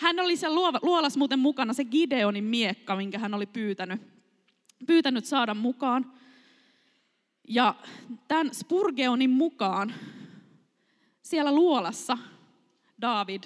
Hän 0.00 0.20
oli 0.20 0.36
se 0.36 0.48
luolas 0.82 1.16
muuten 1.16 1.38
mukana, 1.38 1.72
se 1.72 1.84
Gideonin 1.84 2.44
miekka, 2.44 2.96
minkä 2.96 3.18
hän 3.18 3.34
oli 3.34 3.46
pyytänyt, 3.46 4.02
pyytänyt 4.86 5.24
saada 5.24 5.54
mukaan. 5.54 6.12
Ja 7.48 7.74
tämän 8.28 8.54
Spurgeonin 8.54 9.30
mukaan 9.30 9.94
siellä 11.22 11.54
luolassa 11.54 12.18
David 13.00 13.42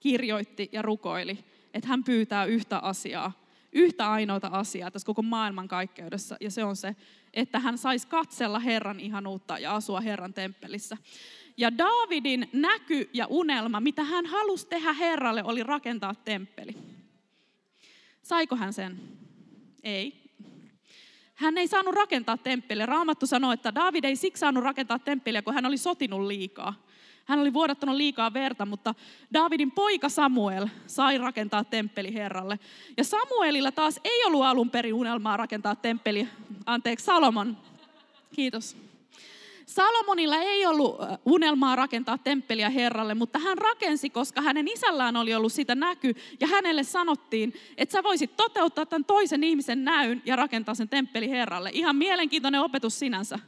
kirjoitti 0.00 0.68
ja 0.72 0.82
rukoili, 0.82 1.38
että 1.74 1.88
hän 1.88 2.04
pyytää 2.04 2.44
yhtä 2.44 2.78
asiaa, 2.78 3.32
yhtä 3.72 4.10
ainoata 4.10 4.46
asiaa 4.52 4.90
tässä 4.90 5.06
koko 5.06 5.22
maailman 5.22 5.68
kaikkeudessa, 5.68 6.36
ja 6.40 6.50
se 6.50 6.64
on 6.64 6.76
se, 6.76 6.96
että 7.34 7.58
hän 7.58 7.78
saisi 7.78 8.06
katsella 8.06 8.58
Herran 8.58 9.00
ihanuutta 9.00 9.58
ja 9.58 9.74
asua 9.74 10.00
Herran 10.00 10.34
temppelissä. 10.34 10.96
Ja 11.56 11.78
Davidin 11.78 12.48
näky 12.52 13.10
ja 13.12 13.26
unelma, 13.26 13.80
mitä 13.80 14.04
hän 14.04 14.26
halusi 14.26 14.66
tehdä 14.66 14.92
Herralle, 14.92 15.44
oli 15.44 15.62
rakentaa 15.62 16.14
temppeli. 16.14 16.76
Saiko 18.22 18.56
hän 18.56 18.72
sen? 18.72 19.00
Ei. 19.82 20.24
Hän 21.34 21.58
ei 21.58 21.68
saanut 21.68 21.94
rakentaa 21.94 22.36
temppeliä. 22.36 22.86
Raamattu 22.86 23.26
sanoo, 23.26 23.52
että 23.52 23.74
David 23.74 24.04
ei 24.04 24.16
siksi 24.16 24.40
saanut 24.40 24.64
rakentaa 24.64 24.98
temppeliä, 24.98 25.42
kun 25.42 25.54
hän 25.54 25.66
oli 25.66 25.78
sotinut 25.78 26.26
liikaa. 26.26 26.74
Hän 27.24 27.38
oli 27.40 27.52
vuodattanut 27.52 27.96
liikaa 27.96 28.32
verta, 28.32 28.66
mutta 28.66 28.94
Davidin 29.34 29.70
poika 29.70 30.08
Samuel 30.08 30.68
sai 30.86 31.18
rakentaa 31.18 31.64
temppeli 31.64 32.14
Herralle. 32.14 32.58
Ja 32.96 33.04
Samuelilla 33.04 33.72
taas 33.72 34.00
ei 34.04 34.24
ollut 34.24 34.44
alun 34.44 34.70
perin 34.70 34.94
unelmaa 34.94 35.36
rakentaa 35.36 35.76
temppeli, 35.76 36.28
anteeksi 36.66 37.04
Salomon. 37.04 37.56
Kiitos. 38.34 38.76
Salomonilla 39.66 40.36
ei 40.36 40.66
ollut 40.66 40.96
unelmaa 41.24 41.76
rakentaa 41.76 42.18
temppeliä 42.18 42.70
Herralle, 42.70 43.14
mutta 43.14 43.38
hän 43.38 43.58
rakensi, 43.58 44.10
koska 44.10 44.42
hänen 44.42 44.68
isällään 44.68 45.16
oli 45.16 45.34
ollut 45.34 45.52
sitä 45.52 45.74
näky. 45.74 46.14
Ja 46.40 46.46
hänelle 46.46 46.82
sanottiin, 46.82 47.54
että 47.76 47.92
sä 47.92 48.02
voisit 48.02 48.36
toteuttaa 48.36 48.86
tämän 48.86 49.04
toisen 49.04 49.44
ihmisen 49.44 49.84
näyn 49.84 50.22
ja 50.24 50.36
rakentaa 50.36 50.74
sen 50.74 50.88
temppeli 50.88 51.30
Herralle. 51.30 51.70
Ihan 51.72 51.96
mielenkiintoinen 51.96 52.60
opetus 52.60 52.98
sinänsä. 52.98 53.38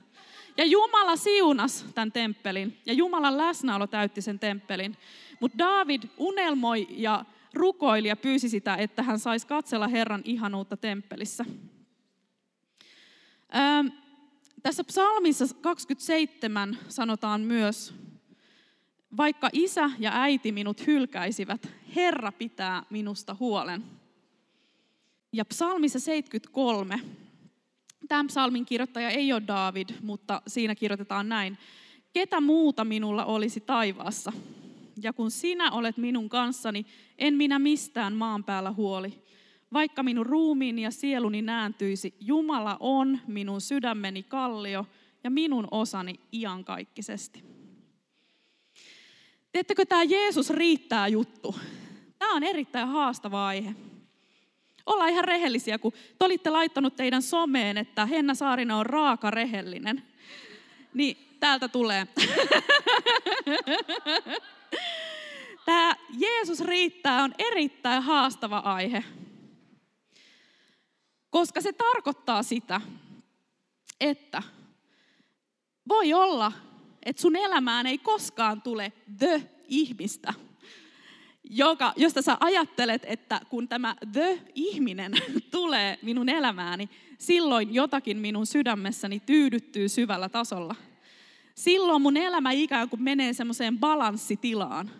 Ja 0.56 0.64
Jumala 0.64 1.16
siunas 1.16 1.84
tämän 1.94 2.12
temppelin 2.12 2.78
ja 2.86 2.92
Jumalan 2.92 3.38
läsnäolo 3.38 3.86
täytti 3.86 4.22
sen 4.22 4.38
temppelin. 4.38 4.96
Mutta 5.40 5.58
David 5.58 6.02
unelmoi 6.16 6.86
ja 6.90 7.24
rukoili 7.54 8.08
ja 8.08 8.16
pyysi 8.16 8.48
sitä, 8.48 8.76
että 8.76 9.02
hän 9.02 9.18
saisi 9.18 9.46
katsella 9.46 9.88
Herran 9.88 10.22
ihanuutta 10.24 10.76
temppelissä. 10.76 11.44
Öö, 13.54 13.90
tässä 14.66 14.84
psalmissa 14.84 15.44
27 15.60 16.78
sanotaan 16.88 17.40
myös, 17.40 17.94
vaikka 19.16 19.50
isä 19.52 19.90
ja 19.98 20.10
äiti 20.14 20.52
minut 20.52 20.86
hylkäisivät, 20.86 21.68
Herra 21.96 22.32
pitää 22.32 22.82
minusta 22.90 23.36
huolen. 23.40 23.84
Ja 25.32 25.44
psalmissa 25.44 26.00
73, 26.00 27.00
tämän 28.08 28.26
psalmin 28.26 28.66
kirjoittaja 28.66 29.10
ei 29.10 29.32
ole 29.32 29.42
David, 29.46 29.88
mutta 30.02 30.42
siinä 30.46 30.74
kirjoitetaan 30.74 31.28
näin. 31.28 31.58
Ketä 32.12 32.40
muuta 32.40 32.84
minulla 32.84 33.24
olisi 33.24 33.60
taivaassa? 33.60 34.32
Ja 35.02 35.12
kun 35.12 35.30
sinä 35.30 35.70
olet 35.70 35.96
minun 35.96 36.28
kanssani, 36.28 36.86
en 37.18 37.34
minä 37.34 37.58
mistään 37.58 38.12
maan 38.12 38.44
päällä 38.44 38.72
huoli. 38.72 39.25
Vaikka 39.72 40.02
minun 40.02 40.26
ruumiini 40.26 40.82
ja 40.82 40.90
sieluni 40.90 41.42
nääntyisi, 41.42 42.14
Jumala 42.20 42.76
on 42.80 43.18
minun 43.26 43.60
sydämeni 43.60 44.22
kallio 44.22 44.86
ja 45.24 45.30
minun 45.30 45.68
osani 45.70 46.14
iankaikkisesti. 46.32 47.44
Tiedättekö, 49.52 49.86
tämä 49.86 50.02
Jeesus 50.02 50.50
riittää 50.50 51.08
juttu. 51.08 51.54
Tämä 52.18 52.34
on 52.34 52.42
erittäin 52.42 52.88
haastava 52.88 53.46
aihe. 53.46 53.74
Ollaan 54.86 55.10
ihan 55.10 55.24
rehellisiä, 55.24 55.78
kun 55.78 55.92
te 55.92 56.24
olitte 56.24 56.50
laittanut 56.50 56.96
teidän 56.96 57.22
someen, 57.22 57.78
että 57.78 58.06
Henna 58.06 58.34
Saarina 58.34 58.78
on 58.78 58.86
raaka 58.86 59.30
rehellinen. 59.30 60.02
Niin 60.94 61.16
täältä 61.40 61.68
tulee. 61.68 62.06
Tämä 65.66 65.96
Jeesus 66.18 66.60
riittää 66.60 67.22
on 67.22 67.34
erittäin 67.38 68.02
haastava 68.02 68.58
aihe. 68.58 69.04
Koska 71.36 71.60
se 71.60 71.72
tarkoittaa 71.72 72.42
sitä, 72.42 72.80
että 74.00 74.42
voi 75.88 76.12
olla, 76.12 76.52
että 77.02 77.22
sun 77.22 77.36
elämään 77.36 77.86
ei 77.86 77.98
koskaan 77.98 78.62
tule 78.62 78.92
the-ihmistä, 79.18 80.34
joka, 81.44 81.92
josta 81.96 82.22
sä 82.22 82.36
ajattelet, 82.40 83.02
että 83.04 83.40
kun 83.48 83.68
tämä 83.68 83.96
the-ihminen 84.12 85.12
tulee 85.50 85.98
minun 86.02 86.28
elämääni, 86.28 86.88
silloin 87.18 87.74
jotakin 87.74 88.18
minun 88.18 88.46
sydämessäni 88.46 89.20
tyydyttyy 89.20 89.88
syvällä 89.88 90.28
tasolla. 90.28 90.74
Silloin 91.54 92.02
mun 92.02 92.16
elämä 92.16 92.50
ikään 92.50 92.88
kuin 92.88 93.02
menee 93.02 93.32
semmoiseen 93.32 93.78
balanssitilaan. 93.78 94.90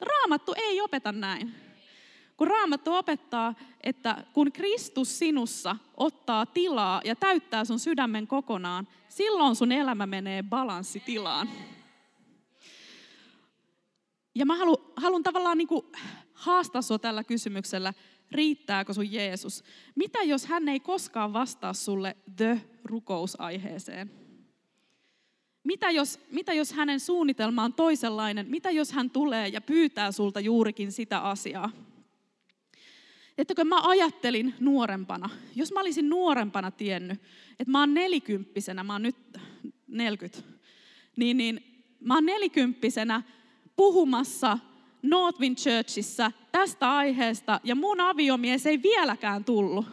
Raamattu 0.00 0.54
ei 0.56 0.80
opeta 0.80 1.12
näin. 1.12 1.67
Kun 2.38 2.48
Raamattu 2.48 2.94
opettaa, 2.94 3.54
että 3.80 4.24
kun 4.32 4.52
Kristus 4.52 5.18
sinussa 5.18 5.76
ottaa 5.96 6.46
tilaa 6.46 7.00
ja 7.04 7.16
täyttää 7.16 7.64
sun 7.64 7.78
sydämen 7.78 8.26
kokonaan, 8.26 8.88
silloin 9.08 9.56
sun 9.56 9.72
elämä 9.72 10.06
menee 10.06 10.42
balanssitilaan. 10.42 11.48
Ja 14.34 14.46
mä 14.46 14.56
haluan, 14.56 14.78
haluan 14.96 15.22
tavallaan 15.22 15.58
niin 15.58 15.68
haastaa 16.32 16.82
sua 16.82 16.98
tällä 16.98 17.24
kysymyksellä, 17.24 17.94
riittääkö 18.32 18.94
sun 18.94 19.12
Jeesus? 19.12 19.64
Mitä 19.94 20.22
jos 20.22 20.46
hän 20.46 20.68
ei 20.68 20.80
koskaan 20.80 21.32
vastaa 21.32 21.72
sulle 21.72 22.16
the-rukousaiheeseen? 22.36 24.10
Mitä 25.64 25.90
jos, 25.90 26.20
mitä 26.30 26.52
jos 26.52 26.72
hänen 26.72 27.00
suunnitelma 27.00 27.64
on 27.64 27.72
toisenlainen? 27.72 28.46
Mitä 28.50 28.70
jos 28.70 28.92
hän 28.92 29.10
tulee 29.10 29.48
ja 29.48 29.60
pyytää 29.60 30.12
sulta 30.12 30.40
juurikin 30.40 30.92
sitä 30.92 31.20
asiaa? 31.20 31.87
Että 33.38 33.54
kun 33.54 33.66
mä 33.66 33.80
ajattelin 33.82 34.54
nuorempana, 34.60 35.30
jos 35.54 35.72
mä 35.72 35.80
olisin 35.80 36.08
nuorempana 36.08 36.70
tiennyt, 36.70 37.20
että 37.50 37.70
mä 37.70 37.80
oon 37.80 37.94
nelikymppisenä, 37.94 38.84
mä 38.84 38.92
oon 38.92 39.02
nyt 39.02 39.16
40, 39.88 40.42
niin, 41.16 41.36
niin 41.36 41.84
mä 42.00 42.14
oon 42.14 42.26
nelikymppisenä 42.26 43.22
puhumassa 43.76 44.58
Northwind 45.02 45.56
Churchissa 45.56 46.32
tästä 46.52 46.96
aiheesta 46.96 47.60
ja 47.64 47.74
mun 47.74 48.00
aviomies 48.00 48.66
ei 48.66 48.82
vieläkään 48.82 49.44
tullut, 49.44 49.86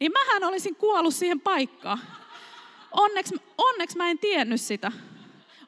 niin 0.00 0.12
mähän 0.12 0.44
olisin 0.44 0.76
kuollut 0.76 1.14
siihen 1.14 1.40
paikkaan. 1.40 1.98
Onneksi, 2.92 3.34
onneksi 3.58 3.96
mä 3.96 4.10
en 4.10 4.18
tiennyt 4.18 4.60
sitä. 4.60 4.92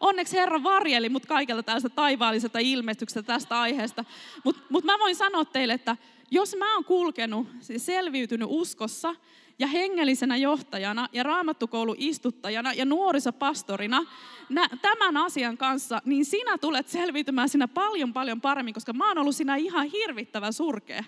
onneksi 0.01 0.37
Herra 0.37 0.63
varjeli 0.63 1.09
mut 1.09 1.27
kaikelta 1.27 1.63
tällaista 1.63 1.91
taivaalliselta 1.91 2.59
ilmestyksestä 2.59 3.23
tästä 3.23 3.61
aiheesta. 3.61 4.05
Mutta 4.45 4.63
mut 4.69 4.85
mä 4.85 4.99
voin 4.99 5.17
sanoa 5.17 5.45
teille, 5.45 5.73
että 5.73 5.97
jos 6.33 6.57
mä 6.59 6.75
oon 6.75 6.85
kulkenut, 6.85 7.49
siis 7.61 7.87
selviytynyt 7.87 8.49
uskossa 8.51 9.15
ja 9.59 9.67
hengellisenä 9.67 10.37
johtajana 10.37 11.09
ja 11.13 11.23
raamattukoulu 11.23 11.95
istuttajana 11.99 12.73
ja 12.73 12.85
nuorisopastorina 12.85 14.07
nä, 14.49 14.69
tämän 14.83 15.17
asian 15.17 15.59
kanssa, 15.59 16.03
niin 16.05 16.25
sinä 16.25 16.59
tulet 16.59 16.89
selviytymään 16.89 17.49
sinä 17.49 17.69
paljon 17.69 18.13
paljon 18.13 18.41
paremmin, 18.41 18.75
koska 18.75 18.93
mä 18.93 19.09
oon 19.09 19.19
ollut 19.19 19.37
siinä 19.37 19.57
ihan 19.57 19.87
hirvittävän 19.87 20.53
surkea. 20.53 21.05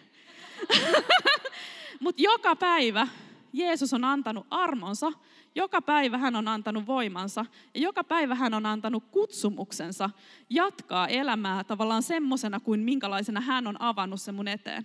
Mutta 2.01 2.23
joka 2.23 2.57
päivä 2.57 3.09
Jeesus 3.53 3.93
on 3.93 4.05
antanut 4.05 4.47
armonsa, 4.51 5.13
joka 5.55 5.83
päivä 5.83 6.19
hän 6.19 6.37
on 6.37 6.49
antanut 6.49 6.87
voimansa 6.87 7.47
ja 7.75 7.81
joka 7.81 8.05
päivä 8.05 8.35
hän 8.35 8.55
on 8.55 8.67
antanut 8.67 9.05
kutsumuksensa 9.11 10.11
jatkaa 10.51 11.09
elämää 11.09 11.65
tavallaan 11.65 12.03
semmoisena 12.03 12.61
kuin 12.61 12.81
minkälaisena 12.81 13.41
hän 13.41 13.67
on 13.67 13.83
avannut 13.83 14.21
sen 14.21 14.35
mun 14.35 14.49
eteen. 14.49 14.85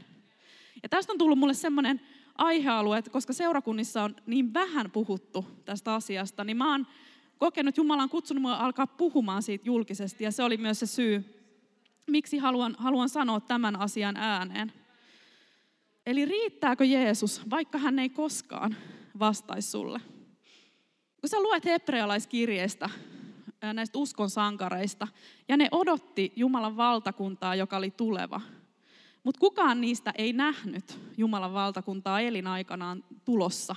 Ja 0.84 0.90
tästä 0.90 1.12
on 1.12 1.18
tullut 1.18 1.40
mulle 1.40 1.54
semmoinen 1.54 2.02
aihealue, 2.36 2.98
että 2.98 3.12
koska 3.12 3.34
seurakunnissa 3.34 4.04
on 4.04 4.16
niin 4.26 4.54
vähän 4.54 4.92
puhuttu 4.92 5.46
tästä 5.66 5.94
asiasta, 5.94 6.44
niin 6.44 6.58
mä 6.58 6.72
oon 6.72 6.88
kokenut, 7.38 7.70
että 7.70 7.82
Jumala 7.82 8.04
on 8.04 8.10
kutsunut 8.10 8.42
mua 8.42 8.56
alkaa 8.56 8.88
puhumaan 8.88 9.44
siitä 9.44 9.66
julkisesti 9.66 10.24
ja 10.24 10.32
se 10.32 10.44
oli 10.44 10.58
myös 10.58 10.80
se 10.80 10.86
syy, 10.86 11.36
miksi 12.08 12.38
haluan, 12.38 12.76
haluan 12.78 13.10
sanoa 13.10 13.40
tämän 13.40 13.76
asian 13.76 14.18
ääneen. 14.18 14.74
Eli 16.06 16.26
riittääkö 16.26 16.86
Jeesus, 16.86 17.50
vaikka 17.50 17.78
hän 17.78 18.00
ei 18.00 18.10
koskaan 18.10 18.76
vastaisi 19.20 19.72
sulle? 19.72 20.00
Kun 21.22 21.30
sä 21.30 21.40
luet 21.40 21.66
hebrealaiskirjeestä 21.66 22.90
näistä 23.74 24.00
uskon 24.00 24.30
sankareista, 24.30 25.08
ja 25.48 25.58
ne 25.58 25.68
odotti 25.72 26.34
Jumalan 26.36 26.78
valtakuntaa, 26.78 27.56
joka 27.56 27.78
oli 27.78 27.92
tuleva. 27.92 28.42
Mutta 29.24 29.40
kukaan 29.40 29.82
niistä 29.82 30.14
ei 30.18 30.34
nähnyt 30.34 31.00
Jumalan 31.18 31.54
valtakuntaa 31.54 32.22
elinaikanaan 32.22 33.04
tulossa. 33.26 33.76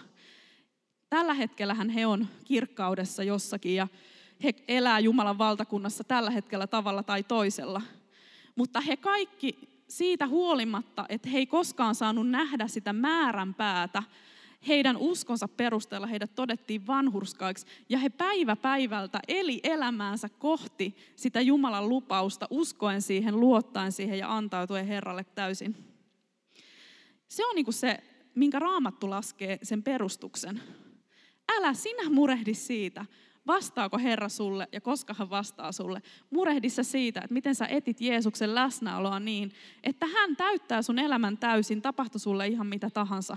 Tällä 1.10 1.34
hetkellähän 1.34 1.90
he 1.90 2.06
on 2.06 2.26
kirkkaudessa 2.44 3.22
jossakin 3.22 3.74
ja 3.74 3.88
he 4.42 4.54
elää 4.68 4.98
Jumalan 4.98 5.38
valtakunnassa 5.38 6.04
tällä 6.04 6.30
hetkellä 6.30 6.66
tavalla 6.66 7.02
tai 7.02 7.22
toisella. 7.22 7.82
Mutta 8.56 8.80
he 8.80 8.96
kaikki 8.96 9.58
siitä 9.88 10.26
huolimatta, 10.26 11.06
että 11.08 11.28
he 11.28 11.38
ei 11.38 11.46
koskaan 11.46 11.94
saanut 11.94 12.30
nähdä 12.30 12.68
sitä 12.68 12.92
määränpäätä, 12.92 14.02
heidän 14.68 14.96
uskonsa 14.96 15.48
perusteella 15.48 16.06
heidät 16.06 16.34
todettiin 16.34 16.86
vanhurskaiksi 16.86 17.66
ja 17.88 17.98
he 17.98 18.08
päivä 18.08 18.56
päivältä 18.56 19.20
eli 19.28 19.60
elämäänsä 19.62 20.28
kohti 20.28 20.96
sitä 21.16 21.40
Jumalan 21.40 21.88
lupausta, 21.88 22.46
uskoen 22.50 23.02
siihen, 23.02 23.40
luottaen 23.40 23.92
siihen 23.92 24.18
ja 24.18 24.36
antautuen 24.36 24.86
Herralle 24.86 25.24
täysin. 25.24 25.76
Se 27.28 27.46
on 27.46 27.54
niin 27.54 27.72
se, 27.72 27.98
minkä 28.34 28.58
raamattu 28.58 29.10
laskee 29.10 29.58
sen 29.62 29.82
perustuksen. 29.82 30.62
Älä 31.56 31.74
sinä 31.74 32.10
murehdi 32.10 32.54
siitä, 32.54 33.04
vastaako 33.46 33.98
Herra 33.98 34.28
sulle 34.28 34.68
ja 34.72 34.80
koska 34.80 35.14
hän 35.18 35.30
vastaa 35.30 35.72
sulle. 35.72 36.02
Murehdissa 36.30 36.82
siitä, 36.82 37.20
että 37.20 37.34
miten 37.34 37.54
sä 37.54 37.66
etit 37.66 38.00
Jeesuksen 38.00 38.54
läsnäoloa 38.54 39.20
niin, 39.20 39.52
että 39.82 40.06
hän 40.06 40.36
täyttää 40.36 40.82
sun 40.82 40.98
elämän 40.98 41.38
täysin, 41.38 41.82
tapahtu 41.82 42.18
sulle 42.18 42.46
ihan 42.46 42.66
mitä 42.66 42.90
tahansa. 42.90 43.36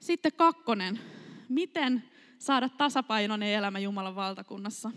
Sitten 0.00 0.32
kakkonen. 0.32 1.00
Miten 1.48 2.02
saada 2.38 2.68
tasapainoinen 2.68 3.48
elämä 3.48 3.78
Jumalan 3.78 4.14
valtakunnassa? 4.14 4.90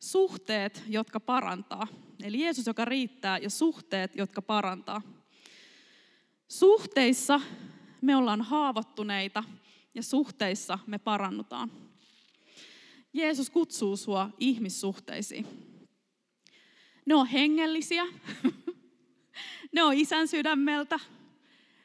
Suhteet, 0.00 0.82
jotka 0.88 1.20
parantaa. 1.20 1.86
Eli 2.22 2.40
Jeesus, 2.40 2.66
joka 2.66 2.84
riittää, 2.84 3.38
ja 3.38 3.50
suhteet, 3.50 4.16
jotka 4.16 4.42
parantaa. 4.42 5.02
Suhteissa 6.48 7.40
me 8.00 8.16
ollaan 8.16 8.42
haavoittuneita, 8.42 9.44
ja 9.94 10.02
suhteissa 10.02 10.78
me 10.86 10.98
parannutaan. 10.98 11.70
Jeesus 13.12 13.50
kutsuu 13.50 13.96
sua 13.96 14.30
ihmissuhteisiin. 14.38 15.46
Ne 17.06 17.14
on 17.14 17.26
hengellisiä, 17.26 18.04
ne 19.72 19.82
on 19.82 19.94
isän 19.94 20.28
sydämeltä, 20.28 21.00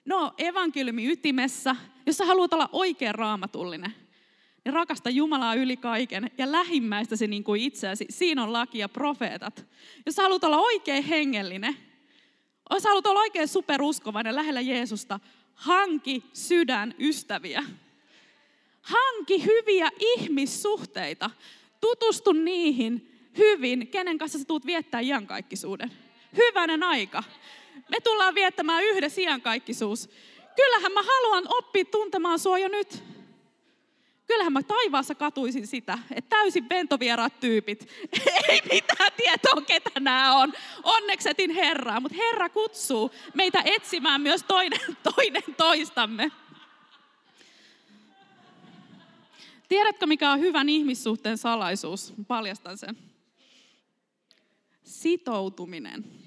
ne 0.09 0.15
on 0.15 0.31
evankeliumi 0.37 1.11
ytimessä. 1.11 1.75
Jos 2.05 2.17
sä 2.17 2.25
haluat 2.25 2.53
olla 2.53 2.69
oikein 2.71 3.15
raamatullinen, 3.15 3.93
niin 4.65 4.73
rakasta 4.73 5.09
Jumalaa 5.09 5.53
yli 5.53 5.77
kaiken 5.77 6.31
ja 6.37 6.51
lähimmäistäsi 6.51 7.27
niin 7.27 7.43
kuin 7.43 7.61
itseäsi. 7.61 8.05
Siinä 8.09 8.43
on 8.43 8.53
laki 8.53 8.77
ja 8.77 8.89
profeetat. 8.89 9.65
Jos 10.05 10.15
sä 10.15 10.21
haluat 10.21 10.43
olla 10.43 10.57
oikein 10.57 11.03
hengellinen, 11.03 11.77
jos 12.69 12.83
sä 12.83 12.89
haluat 12.89 13.07
olla 13.07 13.19
oikein 13.19 13.47
superuskovainen 13.47 14.35
lähellä 14.35 14.61
Jeesusta, 14.61 15.19
hanki 15.53 16.23
sydän 16.33 16.95
ystäviä. 16.99 17.63
Hanki 18.81 19.45
hyviä 19.45 19.89
ihmissuhteita. 19.99 21.29
Tutustu 21.81 22.31
niihin 22.31 23.11
hyvin, 23.37 23.87
kenen 23.87 24.17
kanssa 24.17 24.39
sä 24.39 24.45
tuut 24.45 24.65
viettää 24.65 25.01
iankaikkisuuden. 25.01 25.91
Hyvänen 26.37 26.83
aika. 26.83 27.23
Me 27.89 27.99
tullaan 28.03 28.35
viettämään 28.35 28.83
yhdessä 28.83 29.21
iankaikkisuus. 29.21 30.09
Kyllähän 30.55 30.91
mä 30.91 31.03
haluan 31.03 31.43
oppia 31.47 31.85
tuntemaan 31.85 32.39
sua 32.39 32.57
jo 32.57 32.67
nyt. 32.67 33.03
Kyllähän 34.27 34.53
mä 34.53 34.63
taivaassa 34.63 35.15
katuisin 35.15 35.67
sitä, 35.67 35.99
että 36.11 36.29
täysin 36.29 36.69
ventovieraat 36.69 37.39
tyypit. 37.39 37.89
Ei 38.49 38.61
mitään 38.71 39.11
tietoa, 39.17 39.61
ketä 39.61 39.99
nämä 39.99 40.35
on. 40.35 40.53
Onneksi 40.83 41.29
etin 41.29 41.51
Herraa, 41.51 41.99
mutta 41.99 42.17
Herra 42.17 42.49
kutsuu 42.49 43.11
meitä 43.33 43.61
etsimään 43.65 44.21
myös 44.21 44.43
toinen, 44.43 44.79
toinen 45.15 45.55
toistamme. 45.57 46.31
Tiedätkö, 49.69 50.05
mikä 50.05 50.31
on 50.31 50.39
hyvän 50.39 50.69
ihmissuhteen 50.69 51.37
salaisuus? 51.37 52.13
Paljastan 52.27 52.77
sen. 52.77 52.97
Sitoutuminen. 54.83 56.18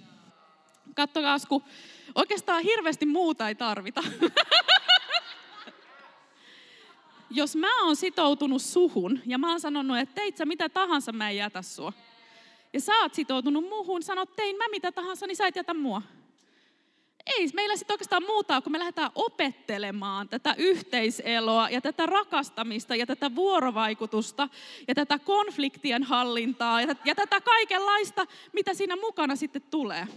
Kattokaa, 0.95 1.37
kun 1.49 1.63
oikeastaan 2.15 2.63
hirveästi 2.63 3.07
muuta 3.07 3.49
ei 3.49 3.55
tarvita. 3.55 4.03
Jos 7.31 7.57
mä 7.57 7.85
oon 7.85 7.97
sitoutunut 7.97 8.63
suhun 8.63 9.21
ja 9.27 9.39
mä 9.39 9.51
oon 9.51 9.61
sanonut, 9.61 9.99
että 9.99 10.15
teit 10.15 10.37
sä 10.37 10.45
mitä 10.45 10.69
tahansa, 10.69 11.13
mä 11.13 11.31
en 11.31 11.37
jätä 11.37 11.63
sua. 11.63 11.93
Ja 12.73 12.81
sä 12.81 12.93
oot 13.03 13.15
sitoutunut 13.15 13.69
muuhun, 13.69 14.03
sanot 14.03 14.37
tein 14.37 14.57
mä 14.57 14.65
mitä 14.71 14.93
tahansa, 14.93 15.27
niin 15.27 15.37
sä 15.37 15.47
et 15.47 15.57
jätä 15.57 15.75
mua 15.75 16.03
ei 17.27 17.49
meillä 17.55 17.77
sitten 17.77 17.95
oikeastaan 17.95 18.23
muuta, 18.27 18.61
kun 18.61 18.73
me 18.73 18.79
lähdetään 18.79 19.11
opettelemaan 19.15 20.29
tätä 20.29 20.55
yhteiseloa 20.59 21.71
ja 21.71 21.81
tätä 21.81 22.07
rakastamista 22.07 22.97
ja 22.97 23.07
tätä 23.07 23.35
vuorovaikutusta 23.35 24.49
ja 24.89 24.95
tätä 24.95 25.19
konfliktien 25.19 26.03
hallintaa 26.03 26.81
ja, 26.81 26.95
ja 27.05 27.15
tätä 27.15 27.41
kaikenlaista, 27.41 28.27
mitä 28.53 28.75
siinä 28.75 28.97
mukana 28.97 29.37
sitten 29.37 29.63
tulee. 29.71 30.09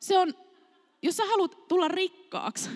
Se 0.00 0.18
on, 0.18 0.34
jos 1.02 1.16
sä 1.16 1.26
haluat 1.26 1.68
tulla 1.68 1.88
rikkaaksi, 1.88 2.70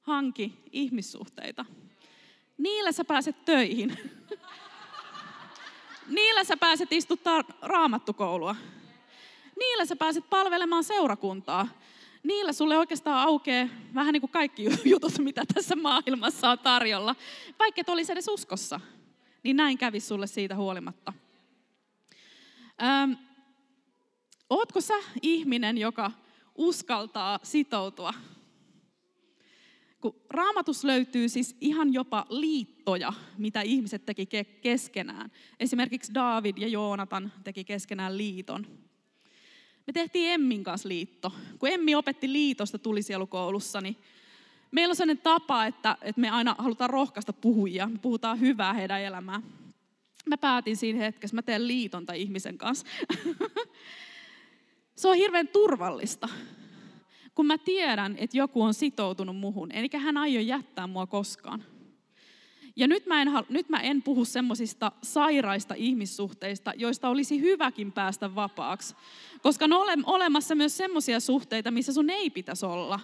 hanki 0.00 0.52
ihmissuhteita. 0.72 1.64
Niillä 2.58 2.92
sä 2.92 3.04
pääset 3.04 3.44
töihin. 3.44 3.98
Niillä 6.08 6.44
sä 6.44 6.56
pääset 6.56 6.92
istuttaa 6.92 7.44
raamattukoulua. 7.62 8.56
Niillä 9.58 9.84
sä 9.84 9.96
pääset 9.96 10.30
palvelemaan 10.30 10.84
seurakuntaa. 10.84 11.68
Niillä 12.22 12.52
sulle 12.52 12.78
oikeastaan 12.78 13.28
aukeaa 13.28 13.68
vähän 13.94 14.12
niin 14.12 14.20
kuin 14.20 14.30
kaikki 14.30 14.64
jutut, 14.84 15.18
mitä 15.18 15.44
tässä 15.54 15.76
maailmassa 15.76 16.50
on 16.50 16.58
tarjolla. 16.58 17.16
Vaikka 17.58 17.80
et 17.80 17.88
olisi 17.88 18.12
edes 18.12 18.28
uskossa, 18.28 18.80
niin 19.42 19.56
näin 19.56 19.78
kävi 19.78 20.00
sulle 20.00 20.26
siitä 20.26 20.56
huolimatta. 20.56 21.12
Öm, 22.82 23.16
ootko 24.50 24.80
sä 24.80 24.94
ihminen, 25.22 25.78
joka 25.78 26.12
uskaltaa 26.54 27.40
sitoutua? 27.42 28.14
Kun 30.00 30.16
raamatus 30.30 30.84
löytyy 30.84 31.28
siis 31.28 31.56
ihan 31.60 31.92
jopa 31.92 32.26
liittoja, 32.28 33.12
mitä 33.38 33.62
ihmiset 33.62 34.06
teki 34.06 34.26
keskenään. 34.62 35.32
Esimerkiksi 35.60 36.14
David 36.14 36.58
ja 36.58 36.68
Joonatan 36.68 37.32
teki 37.44 37.64
keskenään 37.64 38.18
liiton. 38.18 38.66
Me 39.86 39.92
tehtiin 39.92 40.30
Emmin 40.30 40.64
kanssa 40.64 40.88
liitto. 40.88 41.32
Kun 41.58 41.68
Emmi 41.68 41.94
opetti 41.94 42.32
liitosta 42.32 42.78
tulisielukoulussa, 42.78 43.80
niin 43.80 43.96
meillä 44.70 44.92
on 44.92 44.96
sellainen 44.96 45.22
tapa, 45.22 45.66
että, 45.66 45.96
että 46.02 46.20
me 46.20 46.30
aina 46.30 46.56
halutaan 46.58 46.90
rohkaista 46.90 47.32
puhujia. 47.32 47.86
Me 47.86 47.98
puhutaan 47.98 48.40
hyvää 48.40 48.72
heidän 48.72 49.00
elämään. 49.00 49.42
Mä 50.26 50.36
päätin 50.36 50.76
siinä 50.76 50.98
hetkessä, 50.98 51.34
mä 51.34 51.42
teen 51.42 51.68
liitonta 51.68 52.12
ihmisen 52.12 52.58
kanssa. 52.58 52.86
Se 55.00 55.08
on 55.08 55.16
hirveän 55.16 55.48
turvallista, 55.48 56.28
kun 57.34 57.46
mä 57.46 57.58
tiedän, 57.58 58.14
että 58.18 58.36
joku 58.36 58.62
on 58.62 58.74
sitoutunut 58.74 59.36
muhun, 59.36 59.72
eli 59.72 59.88
hän 59.98 60.16
aio 60.16 60.40
jättää 60.40 60.86
mua 60.86 61.06
koskaan. 61.06 61.64
Ja 62.76 62.88
nyt 62.88 63.06
mä 63.06 63.22
en, 63.22 63.28
nyt 63.48 63.68
mä 63.68 63.80
en 63.80 64.02
puhu 64.02 64.24
semmoisista 64.24 64.92
sairaista 65.02 65.74
ihmissuhteista, 65.74 66.72
joista 66.76 67.08
olisi 67.08 67.40
hyväkin 67.40 67.92
päästä 67.92 68.34
vapaaksi. 68.34 68.94
Koska 69.42 69.64
on 69.64 69.72
ole, 69.72 69.92
olemassa 70.04 70.54
myös 70.54 70.76
semmoisia 70.76 71.20
suhteita, 71.20 71.70
missä 71.70 71.92
sun 71.92 72.10
ei 72.10 72.30
pitäisi 72.30 72.66
olla. 72.66 73.00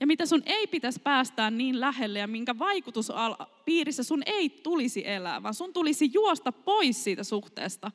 Ja 0.00 0.06
mitä 0.06 0.26
sun 0.26 0.42
ei 0.46 0.66
pitäisi 0.66 1.00
päästää 1.00 1.50
niin 1.50 1.80
lähelle 1.80 2.18
ja 2.18 2.26
minkä 2.26 2.58
vaikutuspiirissä 2.58 4.02
sun 4.02 4.22
ei 4.26 4.50
tulisi 4.50 5.08
elää, 5.08 5.42
vaan 5.42 5.54
sun 5.54 5.72
tulisi 5.72 6.10
juosta 6.12 6.52
pois 6.52 7.04
siitä 7.04 7.24
suhteesta. 7.24 7.90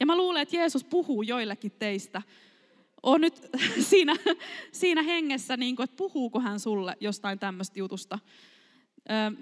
Ja 0.00 0.06
mä 0.06 0.16
luulen, 0.16 0.42
että 0.42 0.56
Jeesus 0.56 0.84
puhuu 0.84 1.22
joillekin 1.22 1.72
teistä. 1.78 2.22
On 3.02 3.20
nyt 3.20 3.40
siinä, 3.90 4.14
siinä 4.72 5.02
hengessä, 5.02 5.56
niin 5.56 5.76
kuin, 5.76 5.84
että 5.84 5.96
puhuuko 5.96 6.40
hän 6.40 6.60
sulle 6.60 6.96
jostain 7.00 7.38
tämmöistä 7.38 7.78
jutusta 7.78 8.18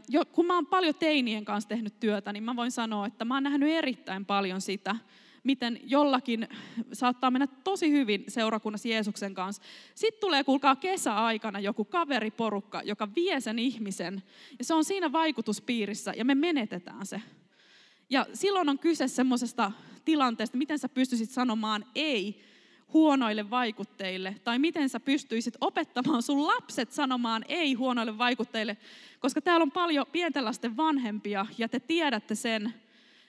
jo, 0.09 0.25
kun 0.25 0.47
mä 0.47 0.55
oon 0.55 0.67
paljon 0.67 0.95
teinien 0.95 1.45
kanssa 1.45 1.69
tehnyt 1.69 2.01
työtä, 2.01 2.33
niin 2.33 2.43
mä 2.43 2.57
voin 2.57 2.71
sanoa, 2.71 3.07
että 3.07 3.25
mä 3.25 3.35
oon 3.35 3.43
nähnyt 3.43 3.69
erittäin 3.69 4.27
paljon 4.27 4.61
sitä, 4.61 4.97
miten 5.45 5.81
jollakin 5.83 6.49
saattaa 6.93 7.31
mennä 7.31 7.47
tosi 7.47 7.91
hyvin 7.91 8.25
seurakunnassa 8.29 8.89
Jeesuksen 8.89 9.35
kanssa. 9.35 9.63
Sitten 9.95 10.21
tulee, 10.21 10.45
kuulkaa, 10.45 10.77
kesäaikana 10.77 11.61
joku 11.61 11.85
kaveriporukka, 11.85 12.83
joka 12.83 13.09
vie 13.15 13.41
sen 13.41 13.59
ihmisen, 13.59 14.23
ja 14.59 14.65
se 14.65 14.75
on 14.75 14.85
siinä 14.85 15.13
vaikutuspiirissä, 15.13 16.13
ja 16.17 16.25
me 16.25 16.35
menetetään 16.35 17.07
se. 17.07 17.23
Ja 18.11 18.27
silloin 18.35 18.69
on 18.69 18.79
kyse 18.79 19.09
semmoisesta 19.09 19.73
tilanteesta, 20.05 20.57
miten 20.57 20.79
sä 20.79 20.89
pystyisit 20.89 21.31
sanomaan 21.31 21.85
ei 21.95 22.41
huonoille 22.95 23.51
vaikutteille, 23.51 24.37
tai 24.45 24.59
miten 24.59 24.89
sä 24.89 25.01
pystyisit 25.01 25.55
opettamaan 25.61 26.23
sun 26.23 26.47
lapset 26.47 26.93
sanomaan 26.93 27.45
ei 27.49 27.75
huonoille 27.75 28.19
vaikutteille, 28.19 28.77
koska 29.21 29.41
täällä 29.41 29.63
on 29.63 29.71
paljon 29.71 30.07
pienten 30.13 30.45
lasten 30.45 30.77
vanhempia, 30.77 31.47
ja 31.59 31.69
te 31.69 31.81
tiedätte 31.81 32.35
sen, 32.35 32.75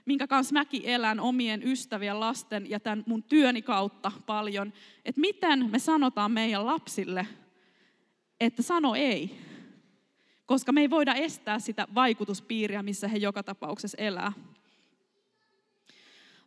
minkä 0.06 0.28
kanssa 0.28 0.54
mäkin 0.54 0.82
elän 0.86 1.20
omien 1.20 1.64
ystävien, 1.64 2.20
lasten 2.20 2.70
ja 2.70 2.80
tämän 2.80 3.04
mun 3.08 3.24
työni 3.24 3.62
kautta 3.62 4.12
paljon, 4.26 4.74
että 5.06 5.22
miten 5.22 5.72
me 5.72 5.80
sanotaan 5.80 6.32
meidän 6.32 6.66
lapsille, 6.66 7.28
että 8.40 8.62
sano 8.62 8.96
ei, 8.96 9.40
koska 10.46 10.72
me 10.72 10.82
ei 10.82 10.90
voida 10.90 11.14
estää 11.14 11.60
sitä 11.60 11.88
vaikutuspiiriä, 11.96 12.84
missä 12.84 13.08
he 13.08 13.18
joka 13.18 13.44
tapauksessa 13.44 13.98
elää. 13.98 14.32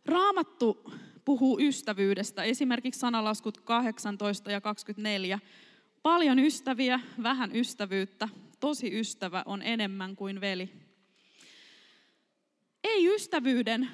Raamattu 0.05 0.91
puhuu 1.29 1.59
ystävyydestä, 1.59 2.43
esimerkiksi 2.43 2.99
sanalaskut 2.99 3.57
18 3.57 4.51
ja 4.51 4.61
24. 4.61 5.39
Paljon 6.01 6.39
ystäviä, 6.39 6.99
vähän 7.23 7.55
ystävyyttä, 7.55 8.29
tosi 8.59 8.99
ystävä 8.99 9.43
on 9.45 9.61
enemmän 9.61 10.15
kuin 10.15 10.41
veli. 10.41 10.69
Ei 12.83 13.15
ystävyyden 13.15 13.89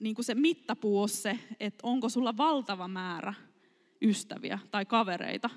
niin 0.00 0.14
kuin 0.14 0.24
se 0.24 0.34
mittapuu 0.34 1.00
ole 1.00 1.08
se, 1.08 1.38
että 1.60 1.86
onko 1.86 2.08
sulla 2.08 2.36
valtava 2.36 2.88
määrä 2.88 3.34
ystäviä 4.02 4.58
tai 4.70 4.84
kavereita. 4.84 5.50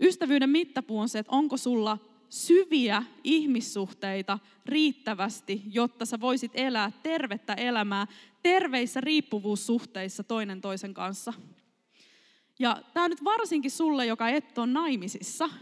Ystävyyden 0.00 0.50
mittapuu 0.50 0.98
on 0.98 1.08
se, 1.08 1.18
että 1.18 1.32
onko 1.32 1.56
sulla 1.56 1.98
syviä 2.28 3.02
ihmissuhteita 3.24 4.38
riittävästi, 4.66 5.62
jotta 5.72 6.06
sä 6.06 6.20
voisit 6.20 6.52
elää 6.54 6.92
tervettä 7.02 7.54
elämää 7.54 8.06
terveissä 8.44 9.00
riippuvuussuhteissa 9.00 10.24
toinen 10.24 10.60
toisen 10.60 10.94
kanssa. 10.94 11.32
Ja 12.58 12.82
tämä 12.94 13.08
nyt 13.08 13.24
varsinkin 13.24 13.70
sulle, 13.70 14.06
joka 14.06 14.28
et 14.28 14.58
ole 14.58 14.66
naimisissa– 14.66 15.48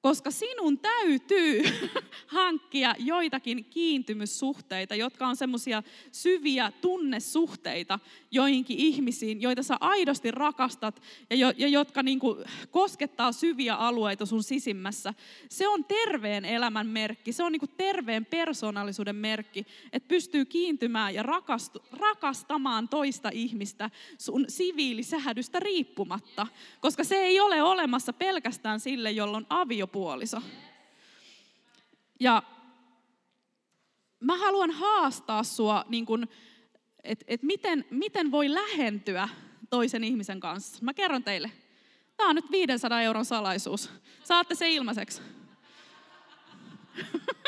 koska 0.00 0.30
sinun 0.30 0.78
täytyy 0.78 1.62
hankkia 2.26 2.94
joitakin 2.98 3.64
kiintymyssuhteita, 3.64 4.94
jotka 4.94 5.26
on 5.26 5.36
semmoisia 5.36 5.82
syviä 6.12 6.72
tunnesuhteita 6.80 7.98
joihinkin 8.30 8.78
ihmisiin, 8.78 9.42
joita 9.42 9.62
sä 9.62 9.76
aidosti 9.80 10.30
rakastat 10.30 11.02
ja, 11.30 11.36
jo, 11.36 11.52
ja 11.56 11.68
jotka 11.68 12.02
niin 12.02 12.18
kuin 12.18 12.44
koskettaa 12.70 13.32
syviä 13.32 13.74
alueita 13.74 14.26
sun 14.26 14.42
sisimmässä. 14.42 15.14
Se 15.48 15.68
on 15.68 15.84
terveen 15.84 16.44
elämän 16.44 16.86
merkki, 16.86 17.32
se 17.32 17.42
on 17.42 17.52
niin 17.52 17.60
kuin 17.60 17.72
terveen 17.76 18.26
persoonallisuuden 18.26 19.16
merkki, 19.16 19.66
että 19.92 20.08
pystyy 20.08 20.44
kiintymään 20.44 21.14
ja 21.14 21.22
rakastu, 21.22 21.82
rakastamaan 21.92 22.88
toista 22.88 23.30
ihmistä 23.32 23.90
sun 24.18 24.44
siviilisähdystä 24.48 25.60
riippumatta, 25.60 26.46
koska 26.80 27.04
se 27.04 27.16
ei 27.16 27.40
ole 27.40 27.62
olemassa 27.62 28.12
pelkästään 28.12 28.80
sille, 28.80 29.10
jolloin 29.10 29.46
avio 29.50 29.87
puoliso. 29.88 30.42
Ja 32.20 32.42
mä 34.20 34.36
haluan 34.36 34.70
haastaa 34.70 35.42
sua, 35.44 35.84
niin 35.88 36.06
että 37.04 37.24
et 37.28 37.42
miten, 37.42 37.84
miten 37.90 38.30
voi 38.30 38.54
lähentyä 38.54 39.28
toisen 39.70 40.04
ihmisen 40.04 40.40
kanssa. 40.40 40.78
Mä 40.84 40.94
kerron 40.94 41.24
teille. 41.24 41.52
Tämä 42.16 42.30
on 42.30 42.36
nyt 42.36 42.50
500 42.50 43.02
euron 43.02 43.24
salaisuus. 43.24 43.90
Saatte 44.24 44.54
se 44.54 44.70
ilmaiseksi. 44.70 45.22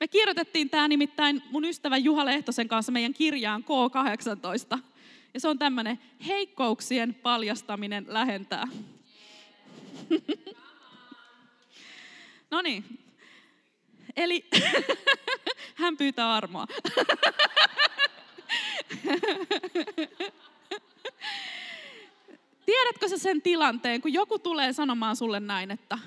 Me 0.00 0.08
kirjoitettiin 0.08 0.70
tämä 0.70 0.88
nimittäin 0.88 1.42
mun 1.50 1.64
ystävän 1.64 2.04
Juha 2.04 2.24
Lehtosen 2.24 2.68
kanssa 2.68 2.92
meidän 2.92 3.14
kirjaan 3.14 3.64
K18. 3.64 4.78
Ja 5.34 5.40
se 5.40 5.48
on 5.48 5.58
tämmöinen 5.58 5.98
heikkouksien 6.26 7.14
paljastaminen 7.14 8.04
lähentää. 8.08 8.68
No 12.56 12.62
niin. 12.62 12.84
Eli 14.16 14.44
hän 15.74 15.96
pyytää 15.96 16.34
armoa. 16.34 16.66
Tiedätkö 22.66 23.08
sä 23.08 23.18
sen 23.18 23.42
tilanteen, 23.42 24.00
kun 24.00 24.12
joku 24.12 24.38
tulee 24.38 24.72
sanomaan 24.72 25.16
sulle 25.16 25.40
näin, 25.40 25.70
että 25.70 25.98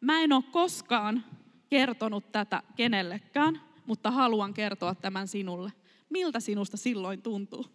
mä 0.00 0.20
en 0.20 0.32
ole 0.32 0.44
koskaan 0.52 1.24
kertonut 1.70 2.32
tätä 2.32 2.62
kenellekään, 2.76 3.60
mutta 3.86 4.10
haluan 4.10 4.54
kertoa 4.54 4.94
tämän 4.94 5.28
sinulle. 5.28 5.72
Miltä 6.10 6.40
sinusta 6.40 6.76
silloin 6.76 7.22
tuntuu? 7.22 7.66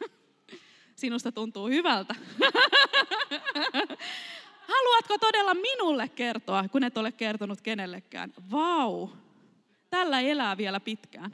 Sinusta 0.96 1.32
tuntuu 1.32 1.68
hyvältä. 1.68 2.14
Haluatko 4.74 5.18
todella 5.18 5.54
minulle 5.54 6.08
kertoa, 6.08 6.68
kun 6.68 6.84
et 6.84 6.98
ole 6.98 7.12
kertonut 7.12 7.60
kenellekään? 7.60 8.32
Vau, 8.50 9.08
tällä 9.90 10.20
elää 10.20 10.56
vielä 10.56 10.80
pitkään. 10.80 11.32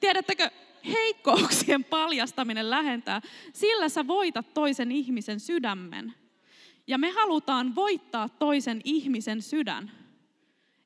Tiedättekö, 0.00 0.50
heikkouksien 0.92 1.84
paljastaminen 1.84 2.70
lähentää, 2.70 3.20
sillä 3.52 3.88
sä 3.88 4.06
voitat 4.06 4.54
toisen 4.54 4.92
ihmisen 4.92 5.40
sydämen. 5.40 6.14
Ja 6.86 6.98
me 6.98 7.10
halutaan 7.10 7.74
voittaa 7.74 8.28
toisen 8.28 8.80
ihmisen 8.84 9.42
sydän. 9.42 9.90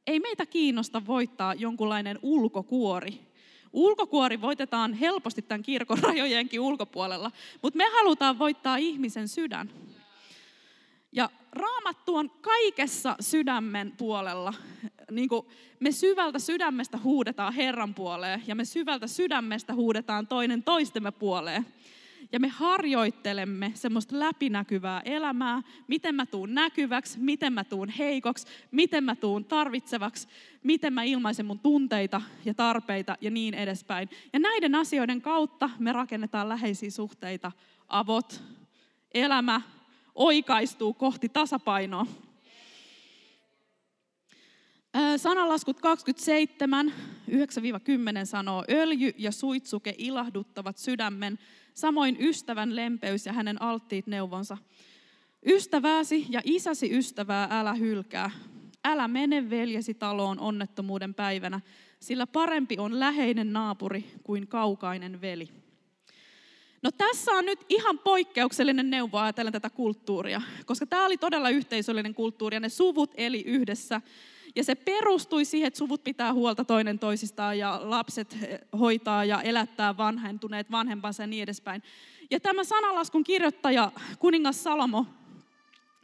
Ei 0.07 0.21
meitä 0.21 0.47
kiinnosta 0.47 1.07
voittaa 1.07 1.55
jonkunlainen 1.55 2.19
ulkokuori. 2.23 3.21
Ulkokuori 3.73 4.41
voitetaan 4.41 4.95
helposti 4.95 5.43
tämän 5.43 5.63
kirkon 5.63 5.99
rajojenkin 5.99 6.61
ulkopuolella, 6.61 7.31
mutta 7.63 7.77
me 7.77 7.85
halutaan 7.93 8.39
voittaa 8.39 8.77
ihmisen 8.77 9.29
sydän. 9.29 9.71
Ja 11.13 11.31
raamattu 11.53 12.17
on 12.17 12.31
kaikessa 12.31 13.17
sydämen 13.21 13.93
puolella. 13.99 14.55
Niin 15.11 15.29
kuin 15.29 15.47
me 15.81 15.93
syvältä 15.93 16.39
sydämestä 16.39 16.99
huudetaan 16.99 17.53
Herran 17.53 17.95
puoleen 17.95 18.43
ja 18.47 18.55
me 18.55 18.65
syvältä 18.65 19.07
sydämestä 19.07 19.75
huudetaan 19.75 20.27
toinen 20.27 20.63
toistemme 20.63 21.11
puoleen. 21.11 21.67
Ja 22.33 22.41
me 22.41 22.49
harjoittelemme 22.49 23.73
semmoista 23.75 24.19
läpinäkyvää 24.19 25.01
elämää, 25.05 25.63
miten 25.89 26.15
mä 26.15 26.27
tuun 26.27 26.55
näkyväksi, 26.55 27.19
miten 27.19 27.53
mä 27.53 27.65
tuun 27.65 27.89
heikoksi, 27.89 28.47
miten 28.71 29.05
mä 29.05 29.17
tuun 29.17 29.45
tarvitsevaksi, 29.45 30.29
miten 30.63 30.93
mä 30.93 31.03
ilmaisen 31.03 31.47
mun 31.47 31.59
tunteita 31.59 32.23
ja 32.45 32.55
tarpeita 32.55 33.17
ja 33.21 33.31
niin 33.31 33.55
edespäin. 33.55 34.11
Ja 34.33 34.39
näiden 34.39 34.75
asioiden 34.75 35.23
kautta 35.23 35.71
me 35.79 35.93
rakennetaan 35.93 36.49
läheisiä 36.49 36.91
suhteita, 36.91 37.53
avot, 37.89 38.43
elämä, 39.15 39.61
oikaistuu 40.21 40.95
kohti 40.95 41.29
tasapainoa. 41.29 42.07
Sananlaskut 45.17 45.81
27, 45.81 46.93
9-10 47.31 47.35
sanoo, 48.25 48.65
öljy 48.71 49.13
ja 49.19 49.33
suitsuke 49.33 49.95
ilahduttavat 49.99 50.79
sydämen, 50.79 51.39
samoin 51.75 52.17
ystävän 52.21 52.77
lempeys 52.77 53.27
ja 53.27 53.33
hänen 53.33 53.63
alttiit 53.63 54.07
neuvonsa. 54.07 54.59
Ystävääsi 55.47 56.27
ja 56.29 56.41
isäsi 56.45 56.99
ystävää 56.99 57.49
älä 57.51 57.75
hylkää. 57.75 58.31
Älä 58.85 59.09
mene 59.09 59.51
veljesi 59.51 59.95
taloon 59.95 60.41
onnettomuuden 60.41 61.15
päivänä, 61.15 61.61
sillä 62.01 62.27
parempi 62.27 62.77
on 62.79 63.01
läheinen 63.01 63.53
naapuri 63.53 64.11
kuin 64.23 64.49
kaukainen 64.49 65.21
veli. 65.21 65.49
No 66.83 66.91
tässä 66.91 67.33
on 67.33 67.47
nyt 67.47 67.65
ihan 67.69 67.99
poikkeuksellinen 67.99 68.91
neuvo 68.91 69.19
ajatellen 69.19 69.53
tätä 69.53 69.71
kulttuuria, 69.71 70.43
koska 70.67 70.87
tämä 70.87 71.07
oli 71.07 71.17
todella 71.17 71.51
yhteisöllinen 71.51 72.15
kulttuuri 72.15 72.57
ja 72.57 72.61
ne 72.61 72.69
suvut 72.69 73.11
eli 73.17 73.43
yhdessä. 73.47 74.01
Ja 74.57 74.65
se 74.65 74.75
perustui 74.75 75.45
siihen, 75.45 75.67
että 75.67 75.79
suvut 75.79 76.05
pitää 76.05 76.33
huolta 76.33 76.65
toinen 76.65 76.99
toisistaan 76.99 77.59
ja 77.59 77.81
lapset 77.83 78.37
hoitaa 78.79 79.25
ja 79.25 79.43
elättää 79.43 79.97
vanhentuneet 79.97 80.71
vanhempansa 80.71 81.23
ja 81.23 81.27
niin 81.27 81.43
edespäin. 81.43 81.83
Ja 82.31 82.41
tämä 82.41 82.65
sanalaskun 82.65 83.25
kirjoittaja, 83.25 83.93
kuningas 84.19 84.63
Salomo, 84.63 85.07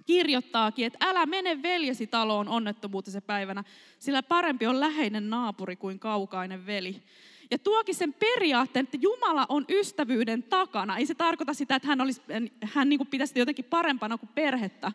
kirjoittaakin, 0.06 0.86
että 0.86 1.06
älä 1.08 1.26
mene 1.26 1.62
veljesi 1.62 2.06
taloon 2.06 2.48
onnettomuutisen 2.48 3.22
päivänä, 3.22 3.64
sillä 3.98 4.22
parempi 4.22 4.66
on 4.66 4.80
läheinen 4.80 5.30
naapuri 5.30 5.76
kuin 5.76 5.98
kaukainen 5.98 6.66
veli. 6.66 7.02
Ja 7.50 7.58
tuokin 7.58 7.94
sen 7.94 8.12
periaatteen, 8.12 8.84
että 8.84 8.98
Jumala 9.00 9.46
on 9.48 9.64
ystävyyden 9.68 10.42
takana. 10.42 10.96
Ei 10.96 11.06
se 11.06 11.14
tarkoita 11.14 11.54
sitä, 11.54 11.76
että 11.76 11.88
hän, 11.88 12.00
olisi, 12.00 12.22
hän 12.64 12.88
niin 12.88 12.98
kuin 12.98 13.08
pitäisi 13.08 13.38
jotenkin 13.38 13.64
parempana 13.64 14.18
kuin 14.18 14.30
perhettä, 14.34 14.92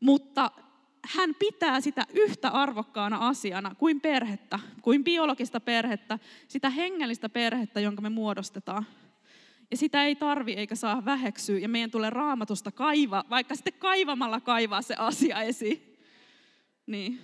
mutta 0.00 0.50
hän 1.14 1.34
pitää 1.34 1.80
sitä 1.80 2.06
yhtä 2.14 2.48
arvokkaana 2.48 3.28
asiana 3.28 3.74
kuin 3.74 4.00
perhettä, 4.00 4.58
kuin 4.82 5.04
biologista 5.04 5.60
perhettä, 5.60 6.18
sitä 6.48 6.70
hengellistä 6.70 7.28
perhettä, 7.28 7.80
jonka 7.80 8.02
me 8.02 8.08
muodostetaan. 8.08 8.86
Ja 9.70 9.76
sitä 9.76 10.04
ei 10.04 10.16
tarvi 10.16 10.52
eikä 10.52 10.74
saa 10.74 11.04
väheksyä, 11.04 11.58
ja 11.58 11.68
meidän 11.68 11.90
tulee 11.90 12.10
raamatusta 12.10 12.72
kaivaa, 12.72 13.24
vaikka 13.30 13.54
sitten 13.54 13.72
kaivamalla 13.72 14.40
kaivaa 14.40 14.82
se 14.82 14.94
asia 14.98 15.42
esiin. 15.42 15.98
Niin. 16.86 17.20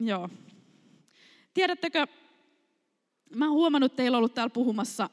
Joo. 0.00 0.30
Tiedättekö, 1.54 2.06
mä 3.34 3.44
oon 3.44 3.54
huomannut, 3.54 3.92
että 3.92 3.96
teillä 3.96 4.16
on 4.16 4.18
ollut 4.18 4.34
täällä 4.34 4.50
puhumassa 4.50 5.10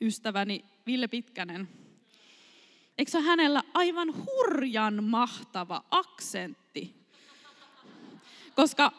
ystäväni 0.00 0.64
Ville 0.86 1.08
Pitkänen. 1.08 1.68
Eikö 2.98 3.10
se 3.10 3.20
hänellä 3.20 3.62
aivan 3.74 4.14
hurjan 4.26 5.04
mahtava 5.04 5.84
aksentti? 5.90 6.94
Koska 8.54 8.92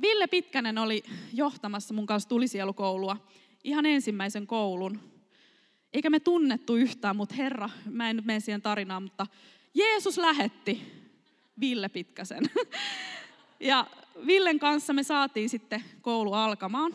Ville 0.00 0.26
Pitkänen 0.26 0.78
oli 0.78 1.04
johtamassa 1.32 1.94
mun 1.94 2.06
kanssa 2.06 2.28
tulisielukoulua, 2.28 3.16
ihan 3.64 3.86
ensimmäisen 3.86 4.46
koulun. 4.46 5.00
Eikä 5.92 6.10
me 6.10 6.20
tunnettu 6.20 6.76
yhtään, 6.76 7.16
mutta 7.16 7.34
Herra, 7.34 7.70
mä 7.90 8.10
en 8.10 8.16
nyt 8.16 8.24
mene 8.24 8.40
siihen 8.40 8.62
tarinaan, 8.62 9.02
mutta 9.02 9.26
Jeesus 9.74 10.18
lähetti 10.18 10.82
Ville 11.60 11.88
Pitkäsen. 11.88 12.44
Ja 13.60 13.86
Villen 14.26 14.58
kanssa 14.58 14.92
me 14.92 15.02
saatiin 15.02 15.48
sitten 15.48 15.84
koulu 16.02 16.32
alkamaan. 16.32 16.94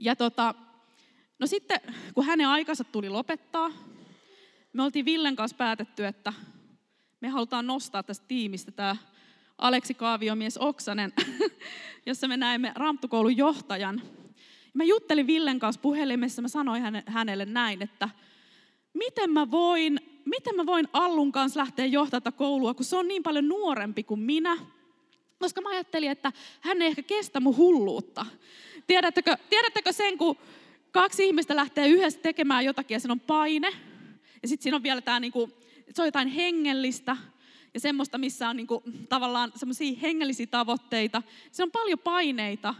Ja 0.00 0.16
tota, 0.16 0.54
no 1.38 1.46
sitten, 1.46 1.80
kun 2.14 2.24
hänen 2.24 2.48
aikansa 2.48 2.84
tuli 2.84 3.08
lopettaa, 3.08 3.70
me 4.72 4.82
oltiin 4.82 5.04
Villen 5.04 5.36
kanssa 5.36 5.56
päätetty, 5.56 6.06
että 6.06 6.32
me 7.20 7.28
halutaan 7.28 7.66
nostaa 7.66 8.02
tästä 8.02 8.26
tiimistä 8.28 8.70
tämä 8.72 8.96
Aleksi 9.58 9.94
Kaaviomies 9.94 10.58
Oksanen, 10.58 11.12
jossa 12.06 12.28
me 12.28 12.36
näemme 12.36 12.72
Ramtukoulun 12.76 13.36
johtajan. 13.36 14.02
Mä 14.74 14.84
juttelin 14.84 15.26
Villen 15.26 15.58
kanssa 15.58 15.80
puhelimessa, 15.80 16.42
mä 16.42 16.48
sanoin 16.48 16.82
hänelle 17.06 17.44
näin, 17.44 17.82
että 17.82 18.08
miten 18.94 19.30
mä 19.30 19.50
voin, 19.50 20.00
miten 20.24 20.56
mä 20.56 20.66
voin 20.66 20.88
Allun 20.92 21.32
kanssa 21.32 21.60
lähteä 21.60 21.86
johtaa 21.86 22.32
koulua, 22.32 22.74
kun 22.74 22.84
se 22.84 22.96
on 22.96 23.08
niin 23.08 23.22
paljon 23.22 23.48
nuorempi 23.48 24.04
kuin 24.04 24.20
minä. 24.20 24.56
Koska 25.38 25.60
mä 25.60 25.68
ajattelin, 25.68 26.10
että 26.10 26.32
hän 26.60 26.82
ei 26.82 26.88
ehkä 26.88 27.02
kestä 27.02 27.40
mun 27.40 27.56
hulluutta. 27.56 28.26
Tiedättekö, 28.90 29.36
tiedättekö 29.50 29.92
sen, 29.92 30.18
kun 30.18 30.36
kaksi 30.90 31.26
ihmistä 31.26 31.56
lähtee 31.56 31.88
yhdessä 31.88 32.20
tekemään 32.20 32.64
jotakin 32.64 32.94
ja 32.94 33.00
siinä 33.00 33.12
on 33.12 33.20
paine. 33.20 33.68
Ja 34.42 34.48
sitten 34.48 34.62
siinä 34.62 34.76
on 34.76 34.82
vielä 34.82 35.00
tämä, 35.00 35.20
niinku, 35.20 35.50
se 35.90 36.02
on 36.02 36.08
jotain 36.08 36.28
hengellistä 36.28 37.16
ja 37.74 37.80
semmoista, 37.80 38.18
missä 38.18 38.48
on 38.48 38.56
niinku, 38.56 38.82
tavallaan 39.08 39.52
semmoisia 39.56 39.98
hengellisiä 40.02 40.46
tavoitteita. 40.46 41.22
Se 41.52 41.62
on 41.62 41.70
paljon 41.70 41.98
paineita. 41.98 42.74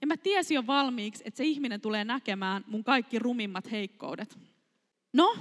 Ja 0.00 0.06
mä 0.06 0.16
tiesin 0.16 0.54
jo 0.54 0.66
valmiiksi, 0.66 1.22
että 1.26 1.38
se 1.38 1.44
ihminen 1.44 1.80
tulee 1.80 2.04
näkemään 2.04 2.64
mun 2.66 2.84
kaikki 2.84 3.18
rumimmat 3.18 3.70
heikkoudet. 3.70 4.38
No, 5.12 5.36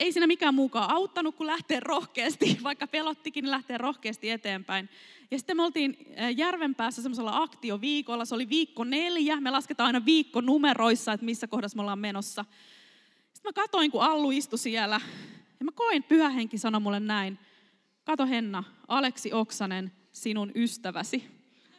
ei 0.00 0.12
siinä 0.12 0.26
mikään 0.26 0.54
muukaan 0.54 0.90
auttanut, 0.90 1.36
kun 1.36 1.46
lähtee 1.46 1.80
rohkeasti, 1.80 2.58
vaikka 2.62 2.86
pelottikin, 2.86 3.42
niin 3.42 3.50
lähtee 3.50 3.78
rohkeasti 3.78 4.30
eteenpäin. 4.30 4.88
Ja 5.30 5.38
sitten 5.38 5.56
me 5.56 5.62
oltiin 5.62 5.96
Järvenpäässä 6.36 7.02
semmoisella 7.02 7.36
aktioviikolla, 7.36 8.24
se 8.24 8.34
oli 8.34 8.48
viikko 8.48 8.84
neljä, 8.84 9.40
me 9.40 9.50
lasketaan 9.50 9.86
aina 9.86 10.04
viikko 10.04 10.40
numeroissa, 10.40 11.12
että 11.12 11.24
missä 11.24 11.46
kohdassa 11.46 11.76
me 11.76 11.80
ollaan 11.80 11.98
menossa. 11.98 12.44
Sitten 13.32 13.48
mä 13.48 13.62
katoin, 13.62 13.90
kun 13.90 14.02
Allu 14.02 14.30
istui 14.30 14.58
siellä, 14.58 15.00
ja 15.60 15.64
mä 15.64 15.72
koin, 15.72 16.02
pyhähenki 16.02 16.58
sanoi 16.58 16.80
mulle 16.80 17.00
näin, 17.00 17.38
kato 18.04 18.26
Henna, 18.26 18.64
Aleksi 18.88 19.32
Oksanen, 19.32 19.92
sinun 20.12 20.52
ystäväsi. 20.54 21.24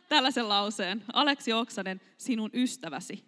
Tällaisen 0.09 0.49
lauseen, 0.49 1.03
Aleksi 1.13 1.53
Oksanen, 1.53 2.01
sinun 2.17 2.49
ystäväsi. 2.53 3.25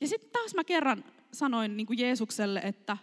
Ja 0.00 0.08
sitten 0.08 0.30
taas 0.30 0.54
mä 0.54 0.64
kerran 0.64 1.04
sanoin 1.32 1.76
niin 1.76 1.86
kuin 1.86 1.98
Jeesukselle, 1.98 2.60
että 2.64 2.96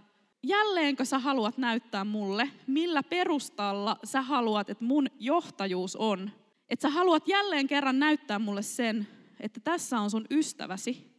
jälleenkö 0.44 1.06
sä 1.06 1.20
haluat 1.20 1.58
näyttää 1.58 2.04
mulle, 2.04 2.50
millä 2.68 3.04
perustalla 3.04 3.98
sä 4.04 4.22
haluat, 4.22 4.70
että 4.70 4.84
mun 4.84 5.08
johtajuus 5.20 5.96
on. 5.96 6.32
Että 6.70 6.82
sä 6.82 6.90
haluat 6.90 7.28
jälleen 7.28 7.68
kerran 7.68 8.00
näyttää 8.00 8.40
mulle 8.40 8.62
sen, 8.62 9.08
että 9.40 9.60
tässä 9.60 10.00
on 10.00 10.10
sun 10.10 10.26
ystäväsi. 10.32 11.10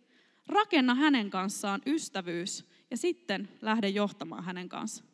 Rakenna 0.46 0.94
hänen 0.94 1.30
kanssaan 1.30 1.82
ystävyys 1.86 2.64
ja 2.90 2.96
sitten 2.96 3.48
lähde 3.62 3.88
johtamaan 3.88 4.44
hänen 4.44 4.68
kanssaan. 4.68 5.10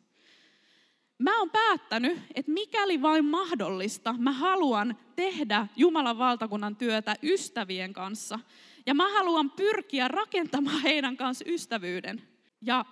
Mä 1.19 1.39
oon 1.39 1.49
päättänyt, 1.49 2.19
että 2.35 2.51
mikäli 2.51 3.01
vain 3.01 3.25
mahdollista, 3.25 4.15
mä 4.17 4.31
haluan 4.31 4.97
tehdä 5.15 5.67
Jumalan 5.75 6.17
valtakunnan 6.17 6.75
työtä 6.75 7.15
ystävien 7.23 7.93
kanssa. 7.93 8.39
Ja 8.85 8.93
mä 8.93 9.13
haluan 9.13 9.51
pyrkiä 9.51 10.07
rakentamaan 10.07 10.81
heidän 10.81 11.17
kanssa 11.17 11.45
ystävyyden. 11.47 12.21
Ja 12.61 12.85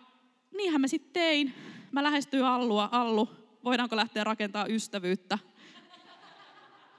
niinhän 0.58 0.82
mä 0.82 0.88
sitten 0.88 1.14
tein. 1.14 1.54
Mä 1.92 2.04
lähestyin 2.04 2.46
Allua, 2.46 2.90
Allu, 2.92 3.30
voidaanko 3.64 3.96
lähteä 3.96 4.24
rakentamaan 4.24 4.72
ystävyyttä? 4.72 5.40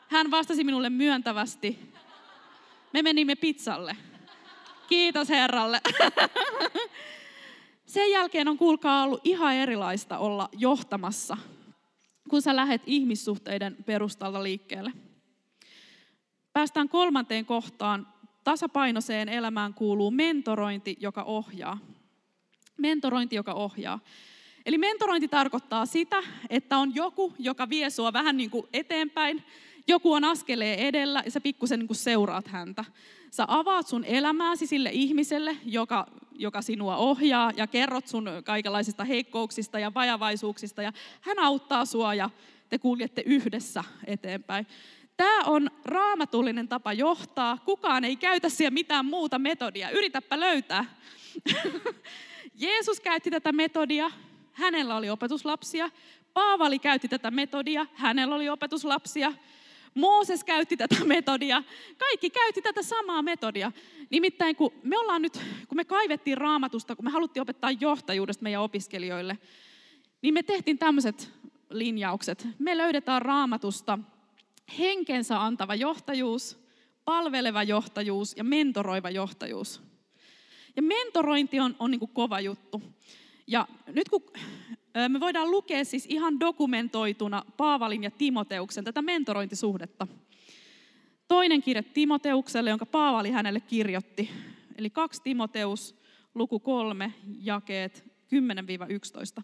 Hän 0.09 0.31
vastasi 0.31 0.65
minulle 0.65 0.91
myöntävästi. 0.91 1.79
Me 2.93 3.03
menimme 3.03 3.35
pizzalle. 3.35 3.97
Kiitos 4.89 5.29
Herralle. 5.29 5.81
Sen 7.87 8.11
jälkeen 8.11 8.49
on 8.49 8.59
kuulkaa 8.59 9.03
ollut 9.03 9.21
ihan 9.25 9.55
erilaista 9.55 10.19
olla 10.19 10.49
johtamassa, 10.53 11.37
kun 12.31 12.43
sä 12.43 12.57
lähet 12.57 12.83
ihmissuhteiden 12.87 13.77
perustalta 13.87 14.43
liikkeelle. 14.43 14.93
Päästään 16.53 16.89
kolmanteen 16.89 17.47
kohtaan. 17.47 18.07
Tasapainoiseen 18.45 19.29
elämään 19.29 19.75
kuuluu 19.75 20.11
mentorointi, 20.11 20.97
joka 21.01 21.23
ohjaa. 21.23 21.79
Mentorointi, 22.77 23.37
joka 23.37 23.53
ohjaa. 23.53 24.01
Eli 24.67 24.79
mentorointi 24.79 25.29
tarkoittaa 25.29 25.87
sitä, 25.87 26.23
että 26.51 26.79
on 26.79 26.95
joku, 26.95 27.35
joka 27.39 27.69
vie 27.69 27.91
sua 27.91 28.13
vähän 28.13 28.37
niin 28.37 28.51
kuin 28.51 28.67
eteenpäin, 28.73 29.43
joku 29.89 30.13
on 30.13 30.25
askeleen 30.25 30.79
edellä 30.79 31.23
ja 31.25 31.31
sä 31.31 31.41
pikkusen 31.41 31.79
niin 31.79 31.87
kuin 31.87 31.97
seuraat 31.97 32.49
häntä. 32.49 32.85
Sä 33.31 33.45
avaat 33.49 33.87
sun 33.87 34.05
elämääsi 34.05 34.67
sille 34.67 34.91
ihmiselle, 34.93 35.57
joka, 35.65 36.07
joka 36.33 36.63
sinua 36.63 36.97
ohjaa 36.97 37.53
ja 37.57 37.67
kerrot 37.67 38.09
sun 38.09 38.31
kaikenlaisista 38.45 39.05
heikkouksista 39.05 39.79
ja 39.79 39.95
vajavaisuuksista 39.95 40.83
ja 40.83 40.93
hän 41.21 41.39
auttaa 41.39 41.85
sua 41.85 42.15
ja 42.15 42.31
te 42.69 42.79
kuljette 42.79 43.23
yhdessä 43.27 43.85
eteenpäin. 44.07 44.67
Tämä 45.17 45.41
on 45.41 45.71
raamatullinen 45.85 46.69
tapa 46.69 46.93
johtaa. 46.93 47.59
Kukaan 47.65 48.05
ei 48.05 48.17
käytä 48.17 48.49
siellä 48.49 48.75
mitään 48.75 49.07
muuta 49.07 49.39
metodia. 49.39 49.91
Yritäpä 49.91 50.41
löytää. 50.41 50.85
Jeesus 52.59 53.01
käytti 53.01 53.31
tätä 53.31 53.53
metodia, 53.53 54.11
hänellä 54.53 54.97
oli 54.97 55.11
opetuslapsia. 55.11 55.91
Paavali 56.35 56.79
käytti 56.79 57.09
tätä 57.09 57.31
metodia, 57.31 57.87
hänellä 57.95 58.35
oli 58.35 58.49
opetuslapsia. 58.49 59.33
Mooses 59.95 60.45
käytti 60.45 60.77
tätä 60.77 61.05
metodia. 61.05 61.63
Kaikki 61.99 62.31
käytti 62.31 62.63
tätä 62.63 62.83
samaa 62.83 63.23
metodia. 63.23 63.73
Nimittäin 64.11 64.57
kun 64.57 64.73
me 64.83 64.99
ollaan 64.99 65.23
nyt, 65.23 65.41
kun 65.69 65.77
me 65.77 65.85
kaivettiin 65.85 66.39
raamatusta, 66.39 66.97
kun 66.97 67.05
me 67.05 67.11
haluttiin 67.11 67.43
opettaa 67.43 67.71
johtajuudesta 67.71 68.43
meidän 68.43 68.63
opiskelijoille, 68.63 69.39
niin 70.23 70.35
me 70.35 70.43
tehtiin 70.43 70.79
tämmöiset 70.79 71.31
linjaukset. 71.71 72.49
Me 72.59 72.77
löydetään 72.77 73.23
raamatusta 73.23 73.99
henkensä 74.79 75.43
antava 75.43 75.75
johtajuus, 75.75 76.59
palveleva 77.05 77.63
johtajuus 77.63 78.37
ja 78.37 78.45
mentoroiva 78.45 79.11
johtajuus. 79.11 79.86
Ja 80.77 80.83
mentorointi 80.83 81.61
on, 81.61 81.77
on 81.79 81.91
niin 81.91 81.99
kuin 81.99 82.11
kova 82.15 82.41
juttu. 82.41 82.83
Ja 83.47 83.69
nyt 83.87 84.09
kun 84.09 84.23
me 85.09 85.21
voidaan 85.21 85.51
lukea 85.51 85.85
siis 85.85 86.07
ihan 86.09 86.41
dokumentoituna 86.41 87.43
Paavalin 87.57 88.05
ja 88.05 88.11
Timoteuksen 88.11 88.85
tätä 88.85 89.03
mentorointisuhdetta. 89.03 90.07
Toinen 91.29 91.63
kirje 91.63 91.83
Timoteukselle, 91.83 92.71
jonka 92.71 92.87
Paavali 92.87 93.31
hänelle 93.31 93.61
kirjoitti. 93.61 94.31
Eli 94.79 94.91
kaksi 94.91 95.23
Timoteus, 95.23 95.95
luku 96.35 96.59
kolme, 96.61 97.13
jakeet 97.41 98.05
10-11. 99.39 99.43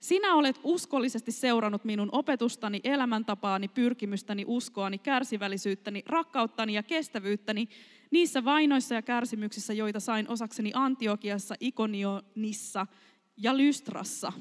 Sinä 0.00 0.34
olet 0.34 0.60
uskollisesti 0.64 1.32
seurannut 1.32 1.84
minun 1.84 2.08
opetustani, 2.12 2.80
elämäntapaani, 2.84 3.68
pyrkimystäni, 3.68 4.44
uskoani, 4.46 4.98
kärsivällisyyttäni, 4.98 6.02
rakkauttani 6.06 6.74
ja 6.74 6.82
kestävyyttäni 6.82 7.68
niissä 8.10 8.44
vainoissa 8.44 8.94
ja 8.94 9.02
kärsimyksissä, 9.02 9.72
joita 9.72 10.00
sain 10.00 10.28
osakseni 10.28 10.70
Antiokiassa, 10.74 11.54
Ikonionissa 11.60 12.86
ja 13.36 13.56
Lystrassa. 13.56 14.32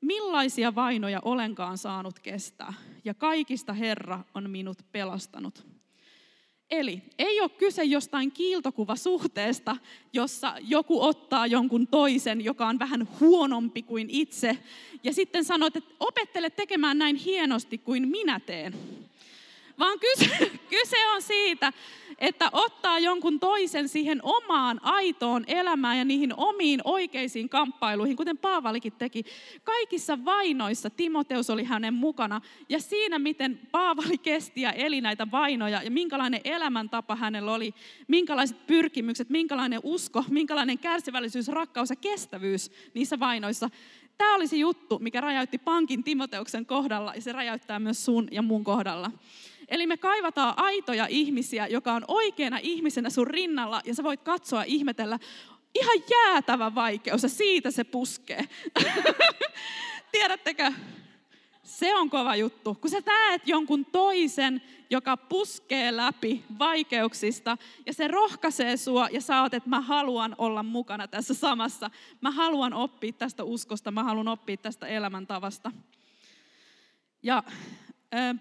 Millaisia 0.00 0.74
vainoja 0.74 1.20
olenkaan 1.24 1.78
saanut 1.78 2.18
kestää, 2.18 2.74
ja 3.04 3.14
kaikista 3.14 3.72
Herra 3.72 4.24
on 4.34 4.50
minut 4.50 4.78
pelastanut. 4.92 5.77
Eli 6.70 7.02
ei 7.18 7.40
ole 7.40 7.48
kyse 7.48 7.84
jostain 7.84 8.32
kiiltokuvasuhteesta, 8.32 9.76
jossa 10.12 10.54
joku 10.60 11.02
ottaa 11.02 11.46
jonkun 11.46 11.86
toisen, 11.86 12.44
joka 12.44 12.66
on 12.66 12.78
vähän 12.78 13.08
huonompi 13.20 13.82
kuin 13.82 14.10
itse, 14.10 14.58
ja 15.04 15.12
sitten 15.12 15.44
sanoo, 15.44 15.66
että 15.66 15.80
opettele 16.00 16.50
tekemään 16.50 16.98
näin 16.98 17.16
hienosti 17.16 17.78
kuin 17.78 18.08
minä 18.08 18.40
teen. 18.40 18.74
Vaan 19.78 19.98
kyse, 19.98 20.50
kyse 20.70 21.08
on 21.14 21.22
siitä, 21.22 21.72
että 22.18 22.48
ottaa 22.52 22.98
jonkun 22.98 23.40
toisen 23.40 23.88
siihen 23.88 24.20
omaan 24.22 24.80
aitoon 24.82 25.44
elämään 25.46 25.98
ja 25.98 26.04
niihin 26.04 26.34
omiin 26.36 26.80
oikeisiin 26.84 27.48
kamppailuihin, 27.48 28.16
kuten 28.16 28.38
Paavalikin 28.38 28.92
teki. 28.92 29.24
Kaikissa 29.64 30.24
vainoissa 30.24 30.90
Timoteus 30.90 31.50
oli 31.50 31.64
hänen 31.64 31.94
mukana 31.94 32.40
ja 32.68 32.80
siinä, 32.80 33.18
miten 33.18 33.60
Paavali 33.70 34.18
kesti 34.18 34.60
ja 34.60 34.72
eli 34.72 35.00
näitä 35.00 35.26
vainoja 35.30 35.82
ja 35.82 35.90
minkälainen 35.90 36.40
elämäntapa 36.44 37.16
hänellä 37.16 37.52
oli, 37.52 37.74
minkälaiset 38.08 38.66
pyrkimykset, 38.66 39.30
minkälainen 39.30 39.80
usko, 39.82 40.24
minkälainen 40.28 40.78
kärsivällisyys, 40.78 41.48
rakkaus 41.48 41.90
ja 41.90 41.96
kestävyys 41.96 42.70
niissä 42.94 43.20
vainoissa. 43.20 43.70
Tämä 44.18 44.34
olisi 44.34 44.60
juttu, 44.60 44.98
mikä 44.98 45.20
räjäytti 45.20 45.58
pankin 45.58 46.04
Timoteuksen 46.04 46.66
kohdalla 46.66 47.14
ja 47.14 47.20
se 47.20 47.32
räjäyttää 47.32 47.78
myös 47.78 48.04
sun 48.04 48.28
ja 48.30 48.42
mun 48.42 48.64
kohdalla. 48.64 49.10
Eli 49.68 49.86
me 49.86 49.96
kaivataan 49.96 50.54
aitoja 50.56 51.06
ihmisiä, 51.06 51.66
joka 51.66 51.92
on 51.92 52.04
oikeana 52.08 52.58
ihmisenä 52.62 53.10
sun 53.10 53.26
rinnalla, 53.26 53.80
ja 53.84 53.94
sä 53.94 54.02
voit 54.02 54.22
katsoa 54.22 54.62
ihmetellä, 54.62 55.18
ihan 55.74 56.02
jäätävä 56.10 56.74
vaikeus, 56.74 57.22
ja 57.22 57.28
siitä 57.28 57.70
se 57.70 57.84
puskee. 57.84 58.44
Tiedättekö, 60.12 60.72
se 61.62 61.94
on 61.94 62.10
kova 62.10 62.36
juttu. 62.36 62.74
Kun 62.74 62.90
sä 62.90 62.98
näet 63.06 63.48
jonkun 63.48 63.84
toisen, 63.84 64.62
joka 64.90 65.16
puskee 65.16 65.96
läpi 65.96 66.44
vaikeuksista 66.58 67.56
ja 67.86 67.92
se 67.92 68.08
rohkaisee 68.08 68.76
sua 68.76 69.08
ja 69.12 69.20
sä 69.20 69.42
oot, 69.42 69.54
että 69.54 69.68
mä 69.68 69.80
haluan 69.80 70.34
olla 70.38 70.62
mukana 70.62 71.08
tässä 71.08 71.34
samassa. 71.34 71.90
Mä 72.20 72.30
haluan 72.30 72.72
oppia 72.72 73.12
tästä 73.12 73.44
uskosta, 73.44 73.90
mä 73.90 74.04
haluan 74.04 74.28
oppia 74.28 74.56
tästä 74.56 74.86
elämäntavasta. 74.86 75.72
Ja 77.22 77.42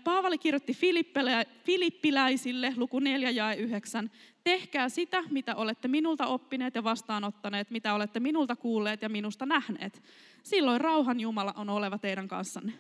Paavali 0.04 0.38
kirjoitti 0.38 0.78
Filippiläisille, 1.64 2.74
luku 2.78 3.00
4 3.00 3.30
ja 3.30 3.54
9, 3.54 4.12
tehkää 4.44 4.90
sitä, 4.90 5.24
mitä 5.30 5.56
olette 5.56 5.88
minulta 5.88 6.26
oppineet 6.26 6.76
ja 6.76 6.84
vastaanottaneet, 6.84 7.72
mitä 7.72 7.94
olette 7.94 8.20
minulta 8.20 8.56
kuulleet 8.56 9.02
ja 9.02 9.10
minusta 9.10 9.46
nähneet. 9.46 10.04
Silloin 10.44 10.82
rauhan 10.82 11.20
Jumala 11.20 11.54
on 11.58 11.70
oleva 11.70 11.98
teidän 11.98 12.28
kanssanne. 12.28 12.74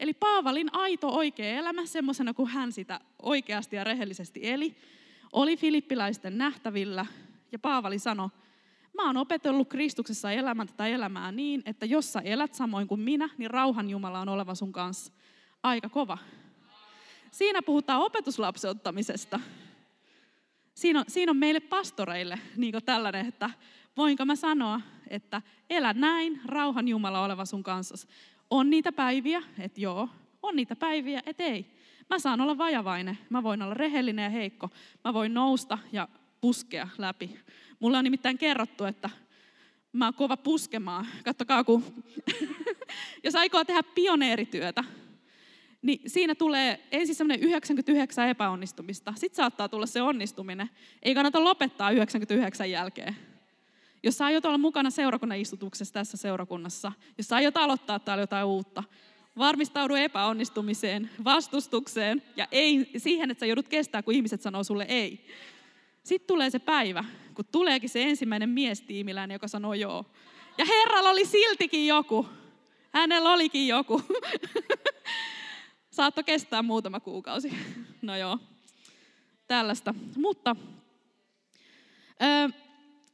Eli 0.00 0.14
Paavalin 0.14 0.68
aito 0.72 1.08
oikea 1.08 1.58
elämä, 1.58 1.86
semmoisena 1.86 2.34
kuin 2.34 2.48
hän 2.48 2.72
sitä 2.72 3.00
oikeasti 3.22 3.76
ja 3.76 3.84
rehellisesti 3.84 4.40
eli, 4.42 4.76
oli 5.32 5.56
filippiläisten 5.56 6.38
nähtävillä. 6.38 7.06
Ja 7.52 7.58
Paavali 7.58 7.98
sanoi, 7.98 8.28
mä 8.94 9.06
oon 9.06 9.16
opetellut 9.16 9.68
Kristuksessa 9.68 10.32
elämän 10.32 10.66
tätä 10.66 10.86
elämää 10.86 11.32
niin, 11.32 11.62
että 11.66 11.86
jos 11.86 12.12
sä 12.12 12.20
elät 12.20 12.54
samoin 12.54 12.88
kuin 12.88 13.00
minä, 13.00 13.28
niin 13.38 13.50
rauhan 13.50 13.90
Jumala 13.90 14.20
on 14.20 14.28
oleva 14.28 14.54
sun 14.54 14.72
kanssa 14.72 15.12
aika 15.62 15.88
kova. 15.88 16.18
Siinä 17.30 17.62
puhutaan 17.62 18.00
opetuslapseuttamisesta. 18.00 19.40
Siinä 20.74 20.98
on, 20.98 21.04
siinä 21.08 21.30
on 21.30 21.36
meille 21.36 21.60
pastoreille 21.60 22.38
niin 22.56 22.74
tällainen, 22.84 23.26
että 23.26 23.50
voinko 23.96 24.24
mä 24.24 24.36
sanoa, 24.36 24.80
että 25.08 25.42
elä 25.70 25.92
näin, 25.92 26.40
rauhan 26.44 26.88
Jumala 26.88 27.24
oleva 27.24 27.44
sun 27.44 27.62
kanssa. 27.62 28.08
On 28.50 28.70
niitä 28.70 28.92
päiviä, 28.92 29.42
että 29.58 29.80
joo, 29.80 30.08
on 30.42 30.56
niitä 30.56 30.76
päiviä, 30.76 31.22
että 31.26 31.42
ei. 31.42 31.66
Mä 32.10 32.18
saan 32.18 32.40
olla 32.40 32.58
vajavainen, 32.58 33.18
mä 33.30 33.42
voin 33.42 33.62
olla 33.62 33.74
rehellinen 33.74 34.22
ja 34.22 34.30
heikko, 34.30 34.70
mä 35.04 35.14
voin 35.14 35.34
nousta 35.34 35.78
ja 35.92 36.08
puskea 36.40 36.88
läpi. 36.98 37.38
Mulla 37.80 37.98
on 37.98 38.04
nimittäin 38.04 38.38
kerrottu, 38.38 38.84
että 38.84 39.10
mä 39.92 40.04
oon 40.04 40.14
kova 40.14 40.36
puskemaan. 40.36 41.06
Kattokaa, 41.24 41.64
kun 41.64 42.04
jos 43.24 43.34
aikoo 43.34 43.64
tehdä 43.64 43.82
pioneerityötä, 43.82 44.84
niin 45.82 46.00
siinä 46.06 46.34
tulee 46.34 46.80
ensin 46.92 47.14
semmoinen 47.14 47.44
99 47.44 48.28
epäonnistumista. 48.28 49.14
Sitten 49.16 49.36
saattaa 49.36 49.68
tulla 49.68 49.86
se 49.86 50.02
onnistuminen. 50.02 50.70
Ei 51.02 51.14
kannata 51.14 51.44
lopettaa 51.44 51.90
99 51.90 52.70
jälkeen. 52.70 53.16
Jos 54.02 54.18
sä 54.18 54.24
aiot 54.24 54.44
olla 54.44 54.58
mukana 54.58 54.90
seurakunnan 54.90 55.38
istutuksessa 55.38 55.94
tässä 55.94 56.16
seurakunnassa, 56.16 56.92
jos 57.18 57.28
sä 57.28 57.36
aiot 57.36 57.56
aloittaa 57.56 57.98
täällä 57.98 58.22
jotain 58.22 58.46
uutta, 58.46 58.84
varmistaudu 59.38 59.94
epäonnistumiseen, 59.94 61.10
vastustukseen 61.24 62.22
ja 62.36 62.48
ei 62.52 62.90
siihen, 62.96 63.30
että 63.30 63.40
sä 63.40 63.46
joudut 63.46 63.68
kestää, 63.68 64.02
kun 64.02 64.14
ihmiset 64.14 64.42
sanoo 64.42 64.64
sulle 64.64 64.86
ei. 64.88 65.26
Sitten 66.02 66.26
tulee 66.26 66.50
se 66.50 66.58
päivä, 66.58 67.04
kun 67.34 67.44
tuleekin 67.52 67.88
se 67.88 68.02
ensimmäinen 68.02 68.48
miestiimiläinen, 68.48 69.34
joka 69.34 69.48
sanoo 69.48 69.74
joo. 69.74 70.04
Ja 70.58 70.64
Herralla 70.64 71.10
oli 71.10 71.24
siltikin 71.24 71.86
joku. 71.86 72.26
Hänellä 72.90 73.32
olikin 73.32 73.68
joku. 73.68 74.02
Saatto 76.00 76.22
kestää 76.22 76.62
muutama 76.62 77.00
kuukausi. 77.00 77.52
No 78.02 78.16
joo, 78.16 78.38
tällaista. 79.46 79.94
Mutta 80.16 80.56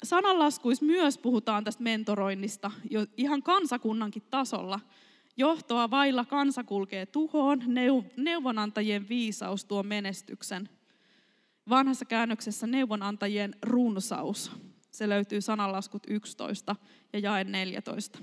sananlaskuissa 0.03 0.85
myös 0.85 1.19
puhutaan 1.19 1.65
tästä 1.65 1.83
mentoroinnista 1.83 2.71
jo 2.91 3.07
ihan 3.17 3.43
kansakunnankin 3.43 4.23
tasolla. 4.31 4.81
Johtoa 5.37 5.91
vailla 5.91 6.25
kansa 6.25 6.65
kulkee 6.65 7.07
tuhoon, 7.07 7.63
neuvonantajien 8.17 9.09
viisaus 9.09 9.65
tuo 9.65 9.83
menestyksen. 9.83 10.69
Vanhassa 11.69 12.05
käännöksessä 12.05 12.67
neuvonantajien 12.67 13.55
runsaus. 13.63 14.53
Se 14.91 15.09
löytyy 15.09 15.41
sananlaskut 15.41 16.03
11 16.09 16.77
ja 17.13 17.19
jae 17.19 17.45
14. 17.45 18.19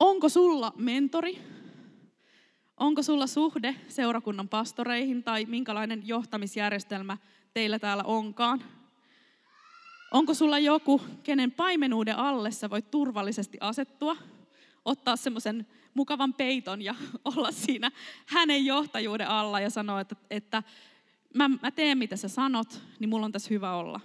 Onko 0.00 0.28
sulla 0.28 0.72
mentori, 0.76 1.38
Onko 2.82 3.02
sulla 3.02 3.26
suhde 3.26 3.76
seurakunnan 3.88 4.48
pastoreihin 4.48 5.22
tai 5.22 5.44
minkälainen 5.44 6.08
johtamisjärjestelmä 6.08 7.18
teillä 7.54 7.78
täällä 7.78 8.02
onkaan? 8.02 8.64
Onko 10.10 10.34
sulla 10.34 10.58
joku, 10.58 11.00
kenen 11.22 11.52
paimenuuden 11.52 12.16
alle 12.16 12.50
sä 12.50 12.70
voit 12.70 12.90
turvallisesti 12.90 13.58
asettua, 13.60 14.16
ottaa 14.84 15.16
semmoisen 15.16 15.66
mukavan 15.94 16.34
peiton 16.34 16.82
ja 16.82 16.94
olla 17.36 17.52
siinä 17.52 17.90
hänen 18.26 18.66
johtajuuden 18.66 19.28
alla 19.28 19.60
ja 19.60 19.70
sanoa, 19.70 20.00
että, 20.00 20.16
että 20.30 20.62
mä, 21.34 21.48
mä 21.48 21.70
teen 21.70 21.98
mitä 21.98 22.16
sä 22.16 22.28
sanot, 22.28 22.82
niin 22.98 23.08
mulla 23.08 23.26
on 23.26 23.32
tässä 23.32 23.50
hyvä 23.50 23.74
olla. 23.74 24.00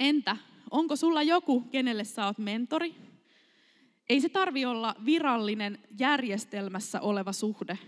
Entä, 0.00 0.36
onko 0.70 0.96
sulla 0.96 1.22
joku, 1.22 1.60
kenelle 1.60 2.04
sä 2.04 2.26
oot 2.26 2.38
mentori, 2.38 3.11
ei 4.08 4.20
se 4.20 4.28
tarvi 4.28 4.64
olla 4.64 4.94
virallinen 5.04 5.78
järjestelmässä 5.98 7.00
oleva 7.00 7.32
suhde. 7.32 7.78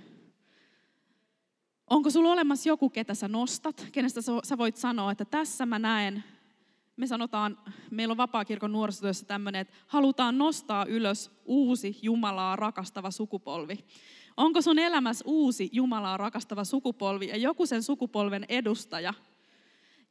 Onko 1.90 2.10
sulla 2.10 2.32
olemassa 2.32 2.68
joku, 2.68 2.90
ketä 2.90 3.14
sä 3.14 3.28
nostat, 3.28 3.86
kenestä 3.92 4.20
sä 4.44 4.58
voit 4.58 4.76
sanoa, 4.76 5.12
että 5.12 5.24
tässä 5.24 5.66
mä 5.66 5.78
näen, 5.78 6.24
me 6.96 7.06
sanotaan, 7.06 7.58
meillä 7.90 8.12
on 8.12 8.16
vapaakirkon 8.16 8.72
nuorisotyössä 8.72 9.26
tämmöinen, 9.26 9.60
että 9.60 9.74
halutaan 9.86 10.38
nostaa 10.38 10.84
ylös 10.84 11.30
uusi 11.44 11.98
Jumalaa 12.02 12.56
rakastava 12.56 13.10
sukupolvi. 13.10 13.78
Onko 14.36 14.62
sun 14.62 14.78
elämässä 14.78 15.24
uusi 15.28 15.68
Jumalaa 15.72 16.16
rakastava 16.16 16.64
sukupolvi 16.64 17.28
ja 17.28 17.36
joku 17.36 17.66
sen 17.66 17.82
sukupolven 17.82 18.44
edustaja, 18.48 19.14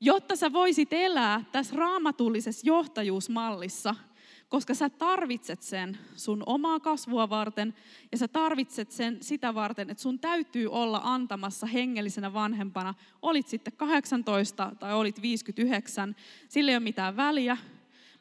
jotta 0.01 0.35
sä 0.35 0.53
voisit 0.53 0.93
elää 0.93 1.43
tässä 1.51 1.75
raamatullisessa 1.75 2.67
johtajuusmallissa– 2.67 3.95
koska 4.53 4.73
sä 4.73 4.89
tarvitset 4.89 5.61
sen 5.61 5.97
sun 6.15 6.43
omaa 6.45 6.79
kasvua 6.79 7.29
varten 7.29 7.73
ja 8.11 8.17
sä 8.17 8.27
tarvitset 8.27 8.91
sen 8.91 9.17
sitä 9.21 9.53
varten, 9.53 9.89
että 9.89 10.03
sun 10.03 10.19
täytyy 10.19 10.67
olla 10.71 11.01
antamassa 11.03 11.65
hengellisenä 11.65 12.33
vanhempana. 12.33 12.93
Olit 13.21 13.47
sitten 13.47 13.73
18 13.77 14.71
tai 14.79 14.93
olit 14.93 15.21
59, 15.21 16.15
sillä 16.49 16.71
ei 16.71 16.75
ole 16.75 16.83
mitään 16.83 17.17
väliä, 17.17 17.57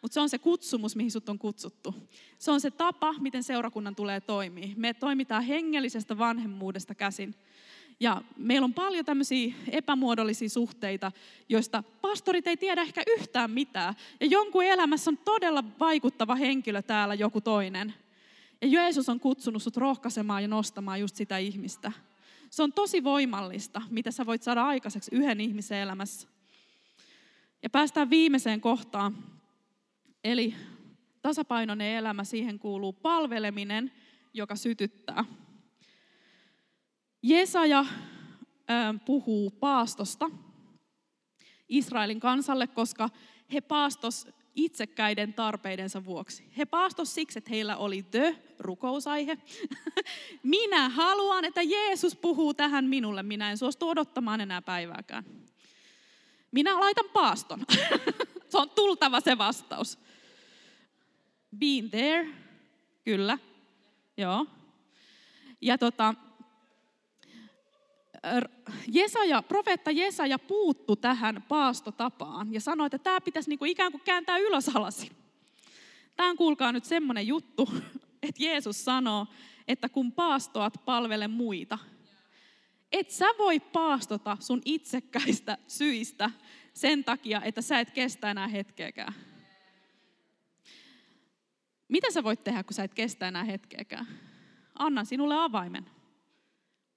mutta 0.03 0.15
se 0.15 0.21
on 0.21 0.29
se 0.29 0.39
kutsumus, 0.39 0.97
mihin 0.97 1.11
sut 1.11 1.29
on 1.29 1.39
kutsuttu. 1.39 1.95
Se 2.39 2.51
on 2.51 2.61
se 2.61 2.71
tapa, 2.71 3.15
miten 3.21 3.43
seurakunnan 3.43 3.95
tulee 3.95 4.21
toimia. 4.21 4.75
Me 4.77 4.95
toimitaan 4.95 5.43
hengellisestä 5.43 6.19
vanhemmuudesta 6.19 6.95
käsin. 6.95 7.35
Ja 8.01 8.23
meillä 8.37 8.65
on 8.65 8.75
paljon 8.75 9.05
tämmöisiä 9.05 9.55
epämuodollisia 9.71 10.49
suhteita, 10.49 11.13
joista 11.49 11.83
pastorit 12.01 12.47
ei 12.47 12.57
tiedä 12.57 12.83
ehkä 12.83 13.03
yhtään 13.19 13.51
mitään. 13.51 13.95
Ja 14.21 14.27
jonkun 14.27 14.65
elämässä 14.65 15.11
on 15.11 15.19
todella 15.19 15.65
vaikuttava 15.81 16.35
henkilö 16.35 16.83
täällä 16.83 17.15
joku 17.15 17.41
toinen. 17.41 17.95
Ja 18.63 18.69
Jeesus 18.69 19.09
on 19.09 19.21
kutsunut 19.21 19.63
sut 19.63 19.77
rohkaisemaan 19.77 20.43
ja 20.43 20.49
nostamaan 20.49 21.01
just 21.01 21.17
sitä 21.17 21.39
ihmistä. 21.39 21.93
Se 22.51 22.63
on 22.63 22.73
tosi 22.73 23.05
voimallista, 23.05 23.83
mitä 23.91 24.11
sä 24.11 24.27
voit 24.27 24.43
saada 24.43 24.65
aikaiseksi 24.65 25.11
yhden 25.15 25.41
ihmisen 25.41 25.79
elämässä. 25.79 26.29
Ja 27.63 27.71
päästään 27.71 28.11
viimeiseen 28.11 28.61
kohtaan. 28.61 29.17
Eli 30.25 30.55
tasapainoinen 31.23 31.95
elämä, 31.97 32.25
siihen 32.25 32.59
kuuluu 32.59 32.93
palveleminen, 32.93 33.93
joka 34.35 34.57
sytyttää. 34.57 35.25
Jesaja 37.23 37.87
puhuu 39.05 39.51
paastosta 39.51 40.31
Israelin 41.69 42.21
kansalle, 42.21 42.67
koska 42.67 43.11
he 43.53 43.61
paastos 43.61 44.29
itsekkäiden 44.55 45.35
tarpeidensa 45.35 46.05
vuoksi. 46.05 46.45
He 46.57 46.65
paastos 46.65 47.15
siksi, 47.15 47.39
että 47.39 47.51
heillä 47.51 47.77
oli 47.77 48.03
the 48.03 48.39
rukousaihe. 48.59 49.39
Minä 50.43 50.89
haluan, 50.89 51.45
että 51.45 51.63
Jeesus 51.63 52.17
puhuu 52.17 52.55
tähän 52.55 52.85
minulle. 52.85 53.23
Minä 53.23 53.51
en 53.51 53.59
suostu 53.59 53.89
odottamaan 53.89 54.41
enää 54.41 54.63
päivääkään. 54.63 55.25
Minä 56.51 56.81
laitan 56.81 57.11
paaston. 57.13 57.65
se 58.49 58.59
on 58.59 58.71
tultava 58.71 59.21
se 59.21 59.39
vastaus. 59.39 59.99
Been 61.59 61.91
there. 61.91 62.29
Kyllä. 63.05 63.39
Joo. 64.17 64.47
Ja 65.61 65.79
tota, 65.79 66.15
Jesaja, 68.89 69.43
profeetta 69.43 69.91
Jesaja 69.91 70.39
puuttu 70.39 70.97
tähän 70.97 71.45
paastotapaan 71.49 72.53
ja 72.53 72.61
sanoi, 72.61 72.87
että 72.87 72.99
tämä 72.99 73.21
pitäisi 73.21 73.49
niinku 73.49 73.65
ikään 73.65 73.93
kuin 73.93 74.03
kääntää 74.05 74.39
ylös 74.39 74.69
alasi. 74.69 75.13
Tämä 76.17 76.31
on 76.31 76.37
kuulkaa 76.37 76.73
nyt 76.73 76.85
semmoinen 76.85 77.27
juttu, 77.27 77.69
että 78.23 78.45
Jeesus 78.45 78.85
sanoo, 78.85 79.27
että 79.69 79.89
kun 79.89 80.13
paastoat, 80.13 80.75
palvele 80.85 81.29
muita. 81.29 81.79
Et 82.93 83.11
sä 83.11 83.27
voi 83.39 83.61
paastota 83.61 84.37
sun 84.41 84.63
itsekkäistä 84.65 85.59
syistä 85.67 86.31
sen 86.75 87.05
takia, 87.05 87.43
että 87.45 87.63
sä 87.63 87.81
et 87.81 87.91
kestä 87.91 88.31
enää 88.31 88.49
hetkeäkään. 88.49 89.15
Mitä 91.89 92.11
sä 92.11 92.25
voit 92.25 92.45
tehdä, 92.45 92.63
kun 92.63 92.75
sä 92.75 92.85
et 92.85 92.95
kestä 92.95 93.29
enää 93.29 93.45
hetkeäkään? 93.45 94.07
Anna 94.79 95.05
sinulle 95.05 95.35
avaimen 95.35 95.87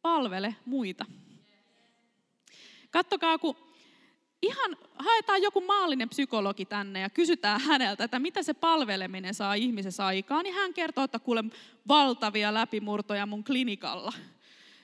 palvele 0.06 0.56
muita. 0.66 1.06
Kattokaa, 2.91 3.38
kun 3.38 3.56
ihan 4.41 4.78
haetaan 4.95 5.41
joku 5.41 5.62
maallinen 5.62 6.10
psykologi 6.10 6.66
tänne 6.66 6.99
ja 6.99 7.10
kysytään 7.10 7.62
häneltä, 7.62 8.03
että 8.03 8.20
mitä 8.20 8.43
se 8.43 8.53
palveleminen 8.53 9.34
saa 9.34 9.53
ihmisessä 9.53 10.06
aikaan, 10.06 10.43
niin 10.43 10.56
hän 10.56 10.74
kertoo, 10.74 11.03
että 11.03 11.20
kuule 11.20 11.43
valtavia 11.88 12.53
läpimurtoja 12.53 13.26
mun 13.26 13.43
klinikalla. 13.43 14.14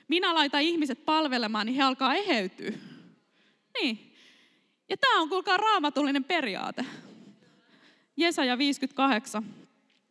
Minä 0.08 0.34
laitan 0.34 0.62
ihmiset 0.62 1.06
palvelemaan, 1.06 1.66
niin 1.66 1.76
he 1.76 1.84
alkaa 1.84 2.16
eheytyä. 2.16 2.72
Niin. 3.82 4.16
Ja 4.90 4.98
tämä 4.98 5.22
on 5.22 5.30
kuulkaa 5.30 5.58
raamatullinen 5.58 6.24
periaate. 6.24 6.86
Jesaja 8.18 8.58
58, 8.58 9.46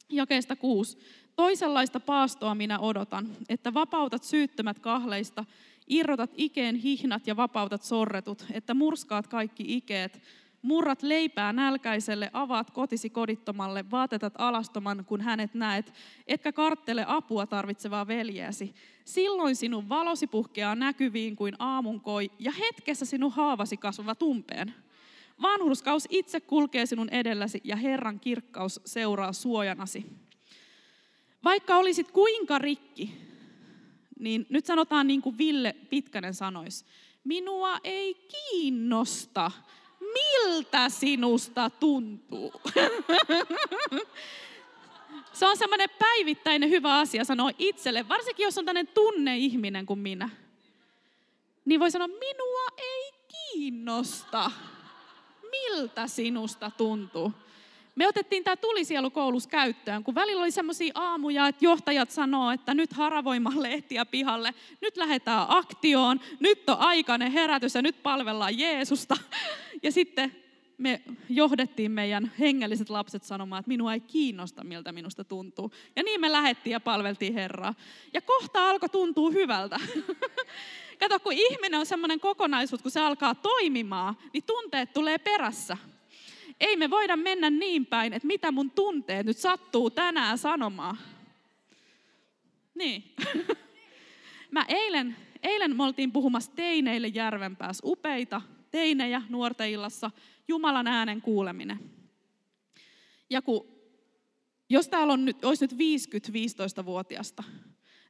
jakeesta 0.08 0.56
6. 0.56 0.98
Toisenlaista 1.36 2.00
paastoa 2.00 2.54
minä 2.54 2.78
odotan, 2.78 3.28
että 3.48 3.74
vapautat 3.74 4.24
syyttömät 4.24 4.78
kahleista, 4.78 5.44
irrotat 5.88 6.30
ikeen 6.34 6.76
hihnat 6.76 7.26
ja 7.26 7.36
vapautat 7.36 7.82
sorretut, 7.82 8.46
että 8.52 8.74
murskaat 8.74 9.26
kaikki 9.26 9.76
ikeet, 9.76 10.22
murrat 10.62 11.02
leipää 11.02 11.52
nälkäiselle, 11.52 12.30
avaat 12.32 12.70
kotisi 12.70 13.10
kodittomalle, 13.10 13.90
vaatetat 13.90 14.34
alastoman, 14.38 15.04
kun 15.04 15.20
hänet 15.20 15.54
näet, 15.54 15.92
etkä 16.26 16.52
karttele 16.52 17.04
apua 17.08 17.46
tarvitsevaa 17.46 18.06
veljeäsi. 18.06 18.74
Silloin 19.04 19.56
sinun 19.56 19.88
valosi 19.88 20.26
puhkeaa 20.26 20.74
näkyviin 20.74 21.36
kuin 21.36 21.54
aamunkoi, 21.58 22.30
ja 22.38 22.52
hetkessä 22.52 23.04
sinun 23.04 23.32
haavasi 23.32 23.76
kasvavat 23.76 24.22
umpeen. 24.22 24.74
Vanhurskaus 25.42 26.06
itse 26.10 26.40
kulkee 26.40 26.86
sinun 26.86 27.08
edelläsi, 27.08 27.60
ja 27.64 27.76
Herran 27.76 28.20
kirkkaus 28.20 28.80
seuraa 28.84 29.32
suojanasi. 29.32 30.06
Vaikka 31.44 31.76
olisit 31.76 32.10
kuinka 32.10 32.58
rikki, 32.58 33.14
niin 34.18 34.46
nyt 34.48 34.66
sanotaan 34.66 35.06
niin 35.06 35.22
kuin 35.22 35.38
Ville 35.38 35.76
Pitkänen 35.90 36.34
sanoisi, 36.34 36.84
minua 37.24 37.78
ei 37.84 38.14
kiinnosta, 38.14 39.50
miltä 40.00 40.88
sinusta 40.88 41.70
tuntuu. 41.70 42.52
Se 45.32 45.46
on 45.46 45.56
semmoinen 45.56 45.90
päivittäinen 45.98 46.70
hyvä 46.70 46.98
asia 46.98 47.24
sanoa 47.24 47.50
itselle, 47.58 48.08
varsinkin 48.08 48.44
jos 48.44 48.58
on 48.58 48.64
tämmöinen 48.64 48.94
tunneihminen 48.94 49.86
kuin 49.86 49.98
minä. 49.98 50.28
Niin 51.64 51.80
voi 51.80 51.90
sanoa, 51.90 52.08
minua 52.08 52.64
ei 52.78 53.12
kiinnosta, 53.28 54.50
miltä 55.50 56.06
sinusta 56.06 56.70
tuntuu. 56.76 57.32
Me 58.00 58.08
otettiin 58.08 58.44
tämä 58.44 58.56
tulisielukoulus 58.56 59.46
käyttöön, 59.46 60.04
kun 60.04 60.14
välillä 60.14 60.42
oli 60.42 60.50
semmoisia 60.50 60.92
aamuja, 60.94 61.48
että 61.48 61.64
johtajat 61.64 62.10
sanoo, 62.10 62.50
että 62.50 62.74
nyt 62.74 62.92
haravoimaan 62.92 63.62
lehtiä 63.62 64.04
pihalle, 64.04 64.54
nyt 64.80 64.96
lähdetään 64.96 65.46
aktioon, 65.48 66.20
nyt 66.38 66.70
on 66.70 66.78
aikainen 66.78 67.32
herätys 67.32 67.74
ja 67.74 67.82
nyt 67.82 68.02
palvellaan 68.02 68.58
Jeesusta. 68.58 69.16
Ja 69.82 69.92
sitten 69.92 70.36
me 70.78 71.02
johdettiin 71.28 71.90
meidän 71.90 72.32
hengelliset 72.38 72.90
lapset 72.90 73.24
sanomaan, 73.24 73.60
että 73.60 73.68
minua 73.68 73.94
ei 73.94 74.00
kiinnosta, 74.00 74.64
miltä 74.64 74.92
minusta 74.92 75.24
tuntuu. 75.24 75.72
Ja 75.96 76.02
niin 76.02 76.20
me 76.20 76.32
lähettiin 76.32 76.72
ja 76.72 76.80
palveltiin 76.80 77.34
Herraa. 77.34 77.74
Ja 78.12 78.20
kohta 78.20 78.70
alkoi 78.70 78.88
tuntua 78.88 79.30
hyvältä. 79.30 79.80
Kato, 81.00 81.20
kun 81.20 81.32
ihminen 81.32 81.80
on 81.80 81.86
semmoinen 81.86 82.20
kokonaisuus, 82.20 82.82
kun 82.82 82.90
se 82.90 83.00
alkaa 83.00 83.34
toimimaan, 83.34 84.16
niin 84.32 84.44
tunteet 84.44 84.92
tulee 84.92 85.18
perässä. 85.18 85.76
Ei 86.60 86.76
me 86.76 86.90
voida 86.90 87.16
mennä 87.16 87.50
niin 87.50 87.86
päin, 87.86 88.12
että 88.12 88.26
mitä 88.26 88.52
mun 88.52 88.70
tunteet 88.70 89.26
nyt 89.26 89.38
sattuu 89.38 89.90
tänään 89.90 90.38
sanomaan. 90.38 90.98
Niin. 92.74 93.14
Mä 94.50 94.64
eilen, 94.68 95.16
eilen 95.42 95.76
me 95.76 95.84
oltiin 95.84 96.12
puhumassa 96.12 96.52
teineille 96.54 97.08
järvenpäässä. 97.08 97.82
Upeita 97.86 98.42
teinejä 98.70 99.22
nuorten 99.28 99.70
illassa. 99.70 100.10
Jumalan 100.48 100.86
äänen 100.86 101.20
kuuleminen. 101.20 101.78
Ja 103.30 103.42
kun, 103.42 103.68
jos 104.68 104.88
täällä 104.88 105.12
on 105.12 105.24
nyt, 105.24 105.44
olisi 105.44 105.64
nyt 105.64 105.72
50-15-vuotiasta, 105.72 107.42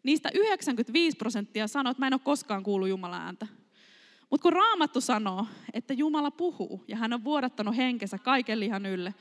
niistä 0.03 0.31
95 0.35 1.17
prosenttia 1.17 1.69
sanoo, 1.69 1.91
että 1.91 2.01
mä 2.01 2.07
en 2.07 2.15
ole 2.15 2.21
koskaan 2.25 2.63
kuullut 2.63 2.89
Jumalan 2.89 3.23
ääntä. 3.23 3.47
Mutta 4.31 4.43
kun 4.43 4.53
Raamattu 4.53 5.01
sanoo, 5.01 5.47
että 5.73 5.95
Jumala 5.95 6.31
puhuu 6.31 6.85
ja 6.89 6.97
hän 6.97 7.13
on 7.13 7.25
vuodattanut 7.25 7.77
henkensä 7.77 8.19
kaiken 8.19 8.61
lihan 8.61 8.87
ylle, 8.87 9.15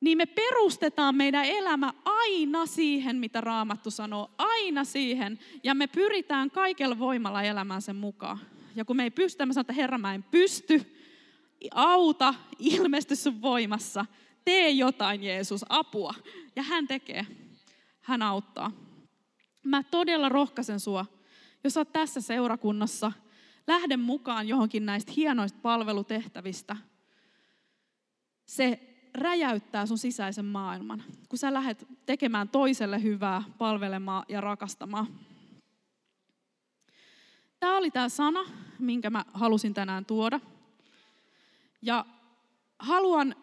niin 0.00 0.18
me 0.18 0.26
perustetaan 0.26 1.14
meidän 1.14 1.44
elämä 1.44 1.92
aina 2.04 2.66
siihen, 2.66 3.16
mitä 3.16 3.40
Raamattu 3.40 3.90
sanoo, 3.90 4.30
aina 4.38 4.84
siihen. 4.84 5.38
Ja 5.64 5.74
me 5.74 5.86
pyritään 5.86 6.50
kaikella 6.50 6.98
voimalla 6.98 7.42
elämään 7.42 7.82
sen 7.82 7.96
mukaan. 7.96 8.38
Ja 8.76 8.84
kun 8.84 8.96
me 8.96 9.02
ei 9.02 9.10
pysty, 9.10 9.46
me 9.46 9.52
sanotaan, 9.52 9.72
että 9.72 9.82
Herra, 9.82 9.98
mä 9.98 10.14
en 10.14 10.22
pysty, 10.22 10.98
auta, 11.74 12.34
ilmesty 12.58 13.16
sun 13.16 13.42
voimassa, 13.42 14.06
tee 14.44 14.70
jotain 14.70 15.22
Jeesus, 15.22 15.64
apua. 15.68 16.14
Ja 16.56 16.62
hän 16.62 16.86
tekee, 16.86 17.26
hän 18.00 18.22
auttaa. 18.22 18.72
Mä 19.64 19.82
todella 19.82 20.28
rohkaisen 20.28 20.80
sua, 20.80 21.06
jos 21.64 21.76
olet 21.76 21.92
tässä 21.92 22.20
seurakunnassa– 22.20 23.12
lähde 23.68 23.96
mukaan 23.96 24.48
johonkin 24.48 24.86
näistä 24.86 25.12
hienoista 25.16 25.58
palvelutehtävistä. 25.62 26.76
Se 28.46 28.80
räjäyttää 29.14 29.86
sun 29.86 29.98
sisäisen 29.98 30.44
maailman, 30.44 31.04
kun 31.28 31.38
sä 31.38 31.54
lähdet 31.54 31.86
tekemään 32.06 32.48
toiselle 32.48 33.02
hyvää, 33.02 33.42
palvelemaan 33.58 34.24
ja 34.28 34.40
rakastamaan. 34.40 35.06
Tämä 37.60 37.76
oli 37.76 37.90
tämä 37.90 38.08
sana, 38.08 38.40
minkä 38.78 39.10
mä 39.10 39.24
halusin 39.32 39.74
tänään 39.74 40.04
tuoda. 40.04 40.40
Ja 41.82 42.06
haluan, 42.78 43.34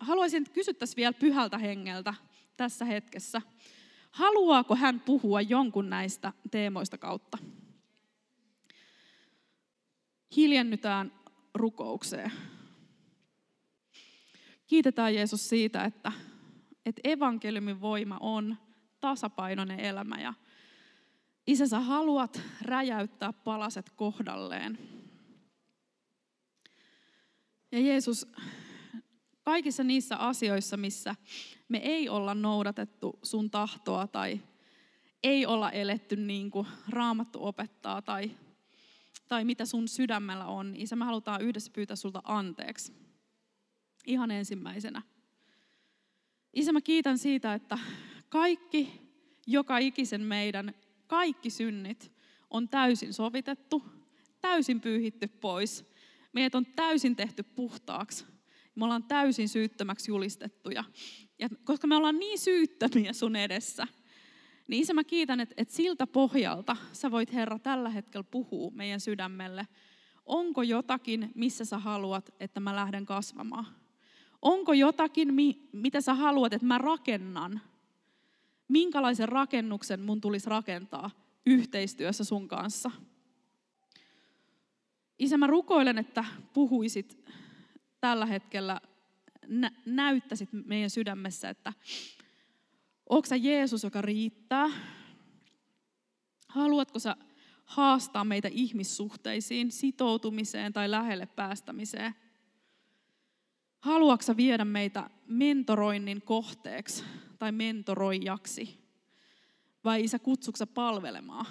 haluaisin, 0.00 0.42
että 0.42 0.54
kysyttäisiin 0.54 0.96
vielä 0.96 1.12
pyhältä 1.12 1.58
hengeltä 1.58 2.14
tässä 2.56 2.84
hetkessä. 2.84 3.42
Haluaako 4.10 4.76
hän 4.76 5.00
puhua 5.00 5.40
jonkun 5.40 5.90
näistä 5.90 6.32
teemoista 6.50 6.98
kautta? 6.98 7.38
Hiljennytään 10.36 11.12
rukoukseen. 11.54 12.32
Kiitetään 14.66 15.14
Jeesus 15.14 15.48
siitä, 15.48 15.84
että, 15.84 16.12
että 16.86 17.00
evankeliumin 17.04 17.80
voima 17.80 18.18
on 18.20 18.56
tasapainoinen 19.00 19.80
elämä 19.80 20.20
ja 20.20 20.34
Isä, 21.48 21.66
sä 21.66 21.80
haluat 21.80 22.42
räjäyttää 22.62 23.32
palaset 23.32 23.90
kohdalleen. 23.90 24.78
Ja 27.72 27.80
Jeesus, 27.80 28.26
kaikissa 29.42 29.84
niissä 29.84 30.16
asioissa, 30.16 30.76
missä 30.76 31.14
me 31.68 31.78
ei 31.78 32.08
olla 32.08 32.34
noudatettu 32.34 33.18
sun 33.22 33.50
tahtoa 33.50 34.06
tai 34.06 34.40
ei 35.22 35.46
olla 35.46 35.70
eletty 35.70 36.16
niin 36.16 36.50
kuin 36.50 36.66
raamattu 36.88 37.46
opettaa 37.46 38.02
tai, 38.02 38.30
tai 39.28 39.44
mitä 39.44 39.66
sun 39.66 39.88
sydämellä 39.88 40.46
on, 40.46 40.76
Isä, 40.76 40.96
me 40.96 41.04
halutaan 41.04 41.42
yhdessä 41.42 41.72
pyytää 41.74 41.96
sulta 41.96 42.22
anteeksi. 42.24 42.92
Ihan 44.06 44.30
ensimmäisenä. 44.30 45.02
Isä, 46.52 46.72
mä 46.72 46.80
kiitän 46.80 47.18
siitä, 47.18 47.54
että 47.54 47.78
kaikki, 48.28 49.00
joka 49.46 49.78
ikisen 49.78 50.20
meidän, 50.20 50.74
kaikki 51.06 51.50
synnit 51.50 52.12
on 52.50 52.68
täysin 52.68 53.12
sovitettu, 53.12 53.82
täysin 54.40 54.80
pyyhitty 54.80 55.28
pois. 55.28 55.84
Meidät 56.32 56.54
on 56.54 56.66
täysin 56.66 57.16
tehty 57.16 57.42
puhtaaksi. 57.42 58.24
Me 58.74 58.84
ollaan 58.84 59.04
täysin 59.04 59.48
syyttömäksi 59.48 60.10
julistettuja. 60.10 60.84
Ja 61.38 61.48
koska 61.64 61.86
me 61.86 61.96
ollaan 61.96 62.18
niin 62.18 62.38
syyttömiä 62.38 63.12
sun 63.12 63.36
edessä, 63.36 63.86
niin 64.68 64.82
isä 64.82 64.94
mä 64.94 65.04
kiitän, 65.04 65.40
että, 65.40 65.54
että 65.58 65.74
siltä 65.74 66.06
pohjalta 66.06 66.76
sä 66.92 67.10
voit 67.10 67.32
Herra 67.32 67.58
tällä 67.58 67.88
hetkellä 67.88 68.24
puhua 68.30 68.70
meidän 68.70 69.00
sydämelle. 69.00 69.68
Onko 70.26 70.62
jotakin, 70.62 71.32
missä 71.34 71.64
sä 71.64 71.78
haluat, 71.78 72.30
että 72.40 72.60
mä 72.60 72.76
lähden 72.76 73.06
kasvamaan? 73.06 73.66
Onko 74.42 74.72
jotakin, 74.72 75.34
mitä 75.72 76.00
sä 76.00 76.14
haluat, 76.14 76.52
että 76.52 76.66
mä 76.66 76.78
rakennan? 76.78 77.60
Minkälaisen 78.68 79.28
rakennuksen 79.28 80.00
mun 80.00 80.20
tulisi 80.20 80.50
rakentaa 80.50 81.10
yhteistyössä 81.46 82.24
sun 82.24 82.48
kanssa? 82.48 82.90
Isä, 85.18 85.36
mä 85.36 85.46
rukoilen, 85.46 85.98
että 85.98 86.24
puhuisit 86.52 87.24
tällä 88.00 88.26
hetkellä, 88.26 88.80
nä- 89.46 89.72
näyttäisit 89.86 90.48
meidän 90.52 90.90
sydämessä, 90.90 91.48
että 91.48 91.72
onko 93.08 93.26
sä 93.26 93.36
Jeesus, 93.36 93.84
joka 93.84 94.02
riittää? 94.02 94.70
Haluatko 96.48 96.98
sä 96.98 97.16
haastaa 97.64 98.24
meitä 98.24 98.48
ihmissuhteisiin, 98.52 99.72
sitoutumiseen 99.72 100.72
tai 100.72 100.90
lähelle 100.90 101.26
päästämiseen? 101.26 102.14
Haluatko 103.80 104.36
viedä 104.36 104.64
meitä 104.64 105.10
mentoroinnin 105.26 106.22
kohteeksi 106.22 107.04
tai 107.38 107.52
mentoroijaksi? 107.52 108.78
Vai 109.84 110.04
isä 110.04 110.18
kutsuksa 110.18 110.66
palvelemaan? 110.66 111.46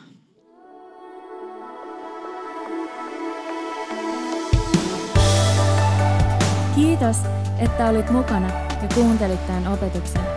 Kiitos, 6.76 7.18
että 7.60 7.90
olit 7.90 8.10
mukana 8.10 8.48
ja 8.82 8.88
kuuntelit 8.96 9.48
tämän 9.48 9.68
opetuksen. 9.68 10.37